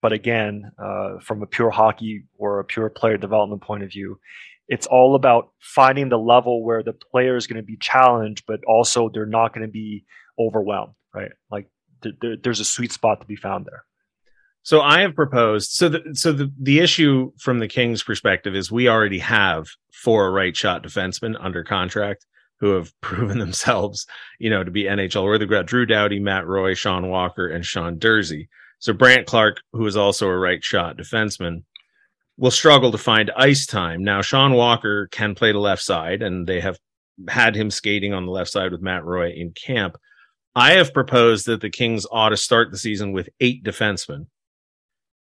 [0.00, 4.20] but again, uh, from a pure hockey or a pure player development point of view,
[4.68, 8.60] it's all about finding the level where the player is going to be challenged, but
[8.66, 10.04] also they're not going to be
[10.38, 11.32] overwhelmed, right?
[11.50, 11.68] Like
[12.02, 13.84] th- th- there's a sweet spot to be found there.
[14.62, 15.72] So I have proposed.
[15.72, 20.32] So the so the the issue from the Kings' perspective is we already have four
[20.32, 22.24] right shot defensemen under contract
[22.60, 24.06] who have proven themselves,
[24.38, 25.44] you know, to be NHL worthy.
[25.44, 28.48] We've got Drew Doughty, Matt Roy, Sean Walker, and Sean Durzi.
[28.78, 31.64] So Brandt Clarke, who is also a right shot defenseman,
[32.36, 34.02] will struggle to find ice time.
[34.02, 36.78] Now Sean Walker can play the left side, and they have
[37.28, 39.96] had him skating on the left side with Matt Roy in camp.
[40.56, 44.26] I have proposed that the Kings ought to start the season with eight defensemen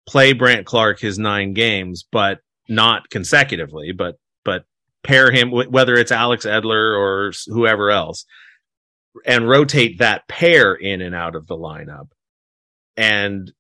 [0.07, 4.65] play Brandt Clarke his nine games, but not consecutively, but but
[5.03, 8.25] pair him whether it's Alex Edler or whoever else,
[9.25, 12.09] and rotate that pair in and out of the lineup,
[12.97, 13.53] and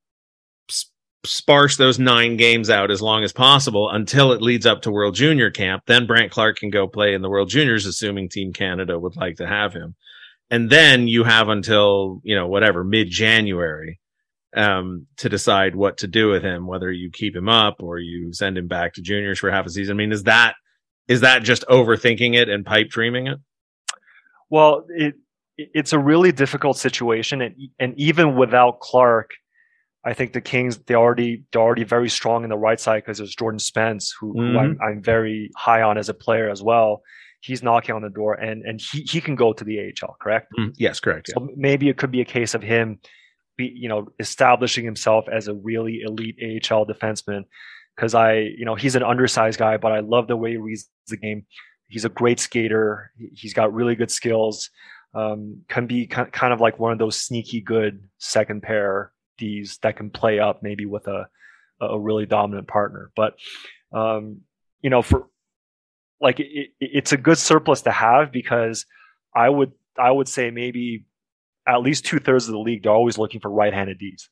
[1.26, 5.14] sparse those nine games out as long as possible until it leads up to World
[5.14, 5.82] Junior Camp.
[5.86, 9.36] Then Brandt Clarke can go play in the World Juniors, assuming Team Canada would like
[9.36, 9.94] to have him.
[10.50, 13.98] And then you have until, you know, whatever, mid January
[14.56, 18.32] um, to decide what to do with him, whether you keep him up or you
[18.32, 19.96] send him back to juniors for half a season.
[19.96, 20.54] I mean, is that
[21.08, 23.38] is that just overthinking it and pipe dreaming it?
[24.50, 25.14] Well, it
[25.58, 29.32] it's a really difficult situation, and and even without Clarke,
[30.06, 33.18] I think the Kings they already they're already very strong in the right side because
[33.18, 34.52] there's Jordan Spence, who, mm-hmm.
[34.52, 37.02] who I'm, I'm very high on as a player as well.
[37.40, 40.52] He's knocking on the door, and and he he can go to the AHL, correct?
[40.58, 41.30] Mm, yes, correct.
[41.34, 43.00] So maybe it could be a case of him
[43.56, 47.44] be, you know, establishing himself as a really elite AHL defenseman.
[47.96, 50.88] Because I, you know, he's an undersized guy, but I love the way he reads
[51.08, 51.46] the game.
[51.88, 53.10] He's a great skater.
[53.34, 54.70] He's got really good skills.
[55.14, 59.96] Um, can be kind of like one of those sneaky good second pair D's that
[59.96, 61.28] can play up maybe with a
[61.80, 63.10] a really dominant partner.
[63.14, 63.34] But
[63.92, 64.40] um,
[64.80, 65.28] you know, for
[66.20, 68.86] like it, it's a good surplus to have because
[69.34, 71.04] I would I would say maybe
[71.66, 74.28] at least two thirds of the league, they're always looking for right-handed D's.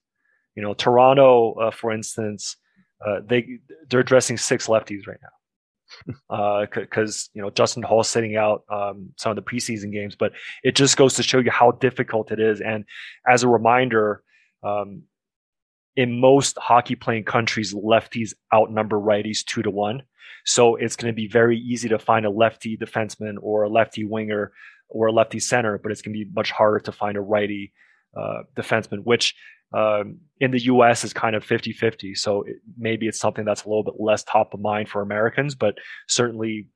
[0.54, 2.56] You know, Toronto, uh, for instance,
[3.04, 8.36] uh, they they're addressing six lefties right now because uh, you know Justin Holl sitting
[8.36, 10.32] out um, some of the preseason games, but
[10.62, 12.60] it just goes to show you how difficult it is.
[12.60, 12.84] And
[13.28, 14.22] as a reminder,
[14.64, 15.02] um,
[15.96, 20.02] in most hockey playing countries, lefties outnumber righties two to one.
[20.44, 24.04] So it's going to be very easy to find a lefty defenseman or a lefty
[24.04, 24.52] winger
[24.88, 27.72] or a lefty center, but it's going to be much harder to find a righty
[28.16, 29.34] uh, defenseman, which
[29.72, 32.14] um, in the US is kind of 50 50.
[32.14, 35.54] So it, maybe it's something that's a little bit less top of mind for Americans,
[35.54, 35.76] but
[36.08, 36.68] certainly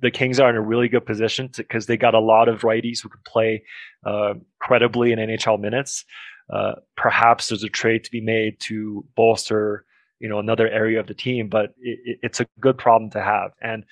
[0.00, 3.02] the Kings are in a really good position because they got a lot of righties
[3.02, 3.64] who can play
[4.04, 6.04] uh, credibly in NHL minutes.
[6.50, 9.84] Uh, perhaps there's a trade to be made to bolster,
[10.20, 13.52] you know, another area of the team, but it, it's a good problem to have.
[13.62, 13.84] And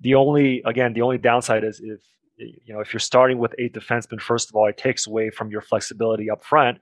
[0.00, 2.00] the only, again, the only downside is if
[2.40, 5.50] you know if you're starting with eight defensemen, first of all, it takes away from
[5.50, 6.78] your flexibility up front.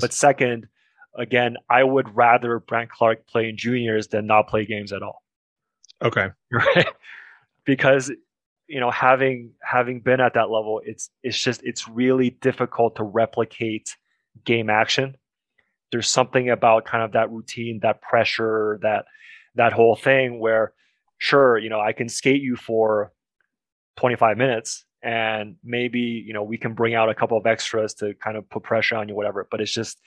[0.00, 0.68] But second,
[1.16, 5.22] again, I would rather Brandt Clarke play in juniors than not play games at all.
[6.02, 6.86] Okay, right?
[7.64, 8.10] because
[8.66, 13.02] you know having having been at that level, it's it's just it's really difficult to
[13.02, 13.96] replicate
[14.44, 15.16] game action.
[15.90, 19.06] There's something about kind of that routine, that pressure, that
[19.54, 20.72] that whole thing where
[21.18, 23.12] sure, you know, I can skate you for
[23.96, 28.14] 25 minutes and maybe you know we can bring out a couple of extras to
[28.14, 30.00] kind of put pressure on you whatever but it's just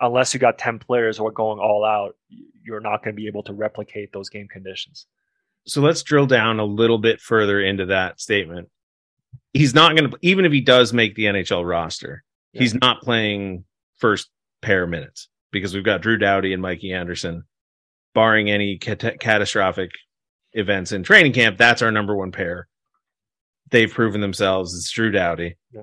[0.00, 2.16] unless you got 10 players who are going all out
[2.62, 5.06] you're not going to be able to replicate those game conditions
[5.66, 8.68] so let's drill down a little bit further into that statement
[9.54, 12.22] he's not going to even if he does make the nhl roster
[12.52, 12.62] yeah.
[12.62, 13.64] he's not playing
[13.98, 14.30] first
[14.62, 17.44] pair minutes because we've got drew doughty and mikey anderson
[18.14, 19.90] barring any cat- catastrophic
[20.52, 22.68] events in training camp that's our number one pair
[23.70, 24.74] they've proven themselves.
[24.74, 25.56] It's Drew Doughty.
[25.72, 25.82] Yeah.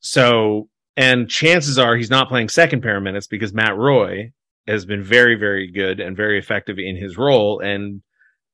[0.00, 4.32] So, and chances are he's not playing second pair minutes because Matt Roy
[4.66, 8.02] has been very, very good and very effective in his role and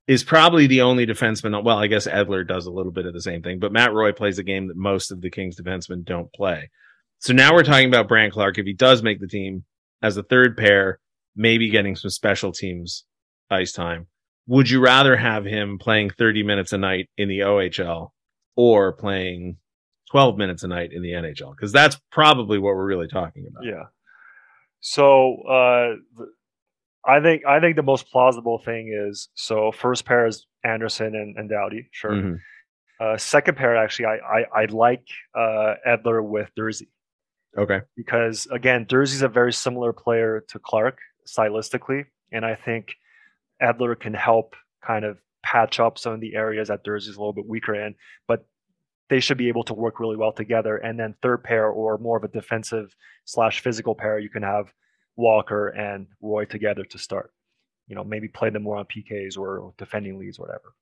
[0.07, 1.63] is probably the only defenseman.
[1.65, 4.13] Well, I guess Edler does a little bit of the same thing, but Matt Roy
[4.13, 6.71] plays a game that most of the Kings defensemen don't play.
[7.23, 8.59] So now we're talking about Brandt Clarke.
[8.59, 9.65] If he does make the team
[10.03, 10.99] as a third pair,
[11.37, 13.05] maybe getting some special teams
[13.49, 14.09] ice time.
[14.49, 18.09] Would you rather have him playing 30 minutes a night in the OHL
[18.57, 19.59] or playing
[20.11, 23.65] 12 minutes a night in the NHL because that's probably what we're really talking about.
[23.65, 23.85] Yeah.
[24.81, 25.95] So uh,
[27.07, 31.37] I think I think the most plausible thing is so first pair is Anderson and,
[31.39, 32.11] and Doughty, sure.
[32.11, 32.35] Mm-hmm.
[33.01, 36.89] Uh, second pair, actually, I I, I like uh, Edler with Durzi.
[37.57, 37.81] Okay.
[37.97, 42.95] Because again, Durzi's a very similar player to Clarke stylistically, and I think
[43.63, 47.33] Edler can help kind of patch up some of the areas that Durzi's a little
[47.33, 47.95] bit weaker in,
[48.27, 48.47] but
[49.11, 50.79] they should be able to work really well together.
[50.79, 52.95] And then third pair or more of a defensive
[53.25, 54.73] slash physical pair, you can have
[55.17, 57.33] Walker and Roy together to start.
[57.89, 60.73] You know, maybe play them more on PKs or defending leads, whatever.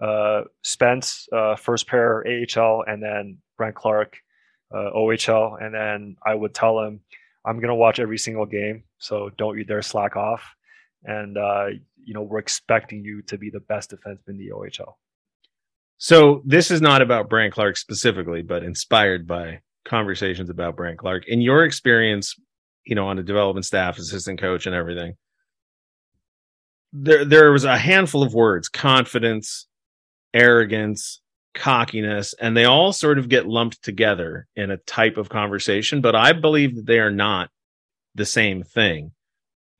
[0.00, 4.18] Uh, Spence, uh, first pair AHL, and then Brent Clarke,
[4.72, 5.62] uh, OHL.
[5.62, 7.00] And then I would tell him,
[7.44, 8.84] I'm going to watch every single game.
[8.98, 10.54] So don't you dare slack off.
[11.04, 11.66] And uh,
[12.04, 14.94] you know, we're expecting you to be the best defenseman in the OHL.
[15.98, 21.24] So this is not about Brandt Clarke specifically, but inspired by conversations about Brandt Clarke.
[21.28, 22.34] In your experience,
[22.84, 25.14] you know, on the development staff, assistant coach, and everything,
[26.92, 29.66] there there was a handful of words: confidence,
[30.32, 31.20] arrogance,
[31.54, 36.00] cockiness, and they all sort of get lumped together in a type of conversation.
[36.00, 37.50] But I believe that they are not
[38.14, 39.12] the same thing.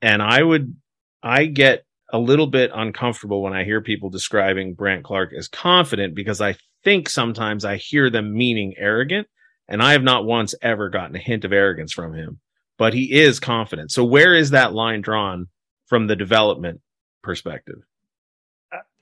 [0.01, 0.75] And I would,
[1.21, 6.15] I get a little bit uncomfortable when I hear people describing Brandt Clarke as confident
[6.15, 9.27] because I think sometimes I hear them meaning arrogant.
[9.67, 12.39] And I have not once ever gotten a hint of arrogance from him,
[12.77, 13.91] but he is confident.
[13.91, 15.47] So where is that line drawn
[15.87, 16.81] from the development
[17.23, 17.79] perspective?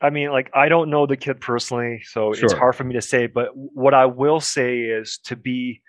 [0.03, 2.45] I mean, like, I don't know the kid personally, so sure.
[2.45, 3.27] it's hard for me to say.
[3.27, 5.81] But what I will say is to be,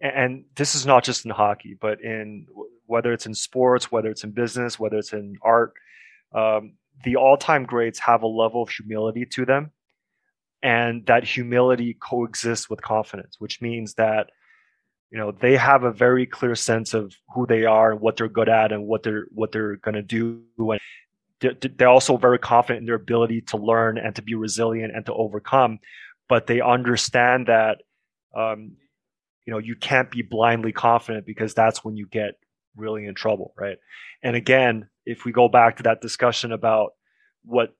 [0.00, 2.46] and this is not just in hockey, but in
[2.86, 5.72] whether it's in sports, whether it's in business, whether it's in art,
[6.34, 9.72] um, the all-time greats have a level of humility to them
[10.62, 14.30] and that humility coexists with confidence which means that
[15.10, 18.28] you know they have a very clear sense of who they are and what they're
[18.28, 20.80] good at and what they're what they're going to do and
[21.76, 25.12] they're also very confident in their ability to learn and to be resilient and to
[25.12, 25.78] overcome
[26.28, 27.82] but they understand that
[28.36, 28.72] um,
[29.46, 32.38] you know you can't be blindly confident because that's when you get
[32.76, 33.78] really in trouble right?
[34.22, 36.94] And again if we go back to that discussion about
[37.44, 37.74] what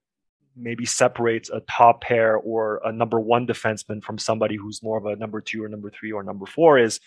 [0.55, 5.05] maybe separates a top pair or a number one defenseman from somebody who's more of
[5.05, 6.99] a number two or number three or number four is,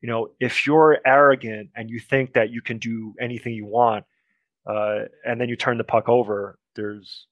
[0.00, 4.04] you know, if you're arrogant and you think that you can do anything you want,
[4.66, 7.26] uh, and then you turn the puck over, there's,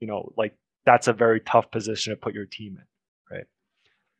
[0.00, 3.46] you know, like that's a very tough position to put your team in, right?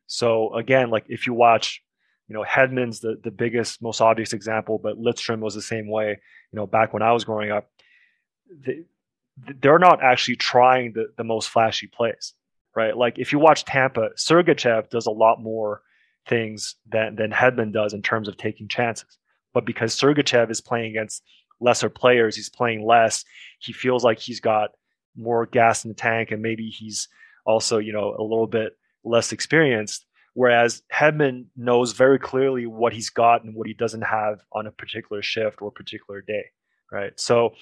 [0.07, 1.81] So again, like if you watch,
[2.27, 6.19] you know, Hedman's the the biggest, most obvious example, but Lidstrom was the same way.
[6.51, 7.69] You know, back when I was growing up,
[8.65, 8.83] they,
[9.61, 12.33] they're not actually trying the, the most flashy plays,
[12.75, 12.95] right?
[12.95, 15.81] Like if you watch Tampa, Sergachev does a lot more
[16.27, 19.17] things than than Hedman does in terms of taking chances.
[19.53, 21.23] But because Sergachev is playing against
[21.59, 23.25] lesser players, he's playing less.
[23.59, 24.71] He feels like he's got
[25.15, 27.07] more gas in the tank, and maybe he's
[27.45, 30.05] also, you know, a little bit less experienced.
[30.33, 34.71] Whereas Hedman knows very clearly what he's got and what he doesn't have on a
[34.71, 36.45] particular shift or particular day,
[36.91, 37.19] right?
[37.19, 37.55] So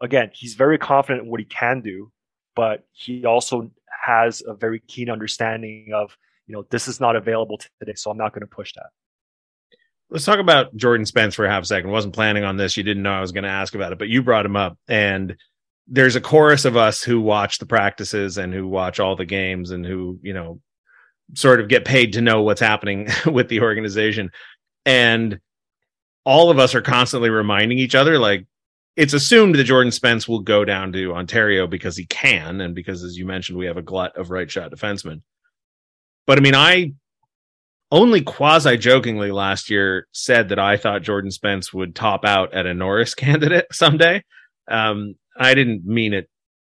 [0.00, 2.12] again, he's very confident in what he can do,
[2.54, 3.72] but he also
[4.04, 8.16] has a very keen understanding of, you know, this is not available today, so I'm
[8.16, 8.90] not going to push that.
[10.10, 11.90] Let's talk about Jordan Spence for a half second.
[11.90, 12.76] wasn't planning on this.
[12.76, 14.76] You didn't know I was going to ask about it, but you brought him up.
[14.88, 15.36] And
[15.86, 19.70] there's a chorus of us who watch the practices and who watch all the games
[19.70, 20.60] and who, you know,
[21.34, 24.30] sort of get paid to know what's happening with the organization.
[24.84, 25.38] And
[26.24, 28.46] all of us are constantly reminding each other, like,
[28.96, 33.04] it's assumed that Jordan Spence will go down to Ontario because he can, and because,
[33.04, 35.22] as you mentioned, we have a glut of right shot defensemen.
[36.26, 36.92] But I mean, I
[37.90, 42.66] only quasi jokingly last year said that I thought Jordan Spence would top out at
[42.66, 44.22] a Norris candidate someday.
[44.68, 46.28] Um, I didn't mean it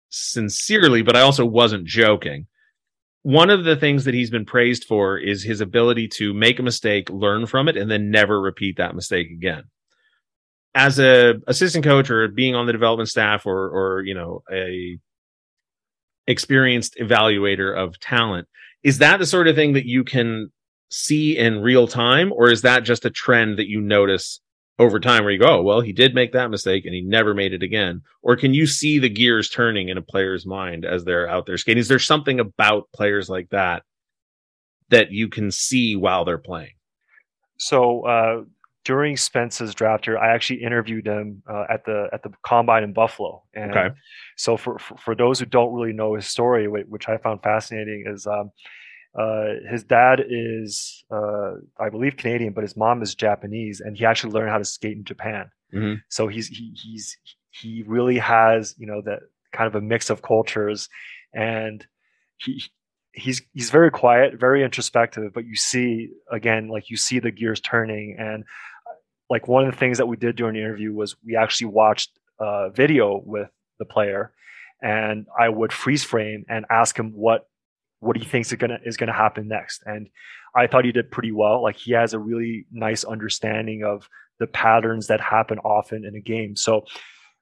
[0.08, 2.46] sincerely, but I also wasn't joking.
[3.22, 6.62] One of the things that he's been praised for is his ability to make a
[6.62, 9.64] mistake, learn from it, and then never repeat that mistake again
[10.74, 14.98] as a assistant coach or being on the development staff or or you know a
[16.26, 18.46] experienced evaluator of talent
[18.82, 20.50] is that the sort of thing that you can
[20.90, 24.40] see in real time or is that just a trend that you notice
[24.78, 27.34] over time where you go oh, well he did make that mistake and he never
[27.34, 31.04] made it again or can you see the gears turning in a player's mind as
[31.04, 33.82] they're out there skating is there something about players like that
[34.88, 36.72] that you can see while they're playing
[37.58, 38.42] so uh,
[38.84, 42.92] during Spence's draft year, I actually interviewed him uh, at the at the combine in
[42.92, 43.42] Buffalo.
[43.54, 43.94] And okay.
[44.36, 48.04] So for, for, for those who don't really know his story, which I found fascinating,
[48.06, 48.50] is um,
[49.18, 54.04] uh, his dad is uh, I believe Canadian, but his mom is Japanese, and he
[54.04, 55.50] actually learned how to skate in Japan.
[55.74, 55.94] Mm-hmm.
[56.08, 57.16] So he's he, he's
[57.50, 59.20] he really has you know that
[59.52, 60.88] kind of a mix of cultures,
[61.34, 61.84] and
[62.36, 62.62] he
[63.12, 67.60] he's he's very quiet, very introspective, but you see again, like you see the gears
[67.60, 68.44] turning, and
[69.28, 72.10] like one of the things that we did during the interview was we actually watched
[72.38, 73.48] a video with
[73.80, 74.32] the player
[74.82, 77.46] and I would freeze frame and ask him what
[78.00, 79.82] what he thinks is gonna is gonna happen next.
[79.86, 80.08] And
[80.54, 81.62] I thought he did pretty well.
[81.62, 86.20] Like he has a really nice understanding of the patterns that happen often in a
[86.20, 86.56] game.
[86.56, 86.84] So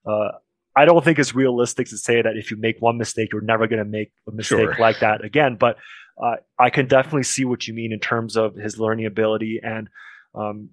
[0.07, 0.33] uh,
[0.77, 3.67] I don't think it's realistic to say that if you make one mistake, you're never
[3.67, 4.77] going to make a mistake sure.
[4.79, 5.57] like that again.
[5.57, 5.79] But
[6.23, 9.89] uh, I can definitely see what you mean in terms of his learning ability and
[10.35, 10.71] um,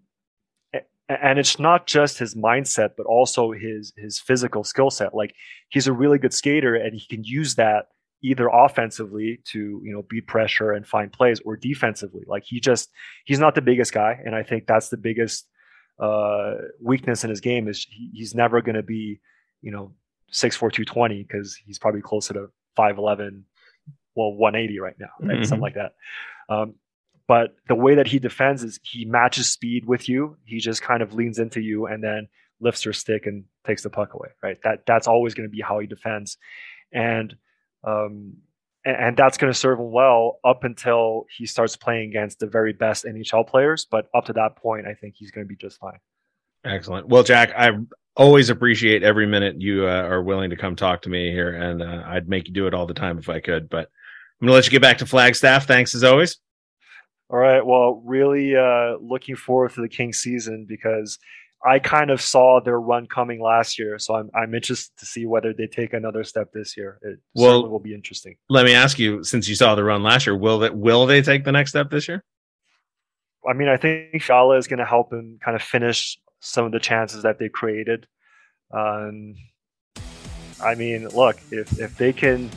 [1.07, 5.35] and it's not just his mindset but also his his physical skill set like
[5.69, 7.85] he's a really good skater and he can use that
[8.25, 12.89] either offensively to you know beat pressure and find plays or defensively like he just
[13.25, 15.47] he's not the biggest guy and i think that's the biggest
[15.99, 19.19] uh weakness in his game is he, he's never going to be
[19.61, 19.93] you know
[20.33, 22.47] 6'4 220 because he's probably closer to
[22.77, 23.43] 5'11
[24.15, 25.43] well 180 right now right mm-hmm.
[25.43, 25.93] something like that
[26.49, 26.75] um,
[27.27, 30.37] but the way that he defends is he matches speed with you.
[30.45, 32.27] He just kind of leans into you and then
[32.59, 34.29] lifts your stick and takes the puck away.
[34.43, 34.57] Right.
[34.63, 36.37] That that's always going to be how he defends,
[36.91, 37.35] and
[37.85, 38.33] um,
[38.85, 42.47] and, and that's going to serve him well up until he starts playing against the
[42.47, 43.85] very best NHL players.
[43.89, 45.99] But up to that point, I think he's going to be just fine.
[46.63, 47.07] Excellent.
[47.07, 47.71] Well, Jack, I
[48.15, 51.81] always appreciate every minute you uh, are willing to come talk to me here, and
[51.81, 53.69] uh, I'd make you do it all the time if I could.
[53.69, 53.89] But
[54.41, 55.67] I'm going to let you get back to Flagstaff.
[55.67, 56.37] Thanks as always.
[57.29, 57.65] All right.
[57.65, 61.17] Well, really uh, looking forward to the Kings season because
[61.65, 65.25] I kind of saw their run coming last year, so I'm I'm interested to see
[65.25, 66.99] whether they take another step this year.
[67.01, 68.35] It well, will be interesting.
[68.49, 71.21] Let me ask you, since you saw the run last year, will that will they
[71.21, 72.23] take the next step this year?
[73.47, 76.71] I mean, I think Fiala is going to help them kind of finish some of
[76.71, 78.07] the chances that they created.
[78.71, 79.35] Um,
[80.63, 82.49] I mean, look, if if they can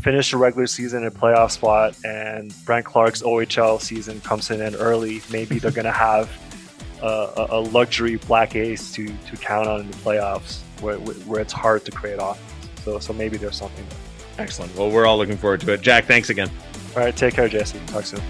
[0.00, 4.74] finish the regular season in a playoff spot and Brent Clarke's OHL season comes in
[4.76, 6.28] early, maybe they're going to have
[7.02, 11.52] a, a, luxury black ace to, to count on in the playoffs where, where it's
[11.52, 12.40] hard to create offense.
[12.84, 14.44] So, so maybe there's something there.
[14.44, 14.74] Excellent.
[14.74, 15.82] Well, we're all looking forward to it.
[15.82, 16.50] Jack, thanks again.
[16.96, 17.78] All right, take care, Jesse.
[17.86, 18.22] Talk soon.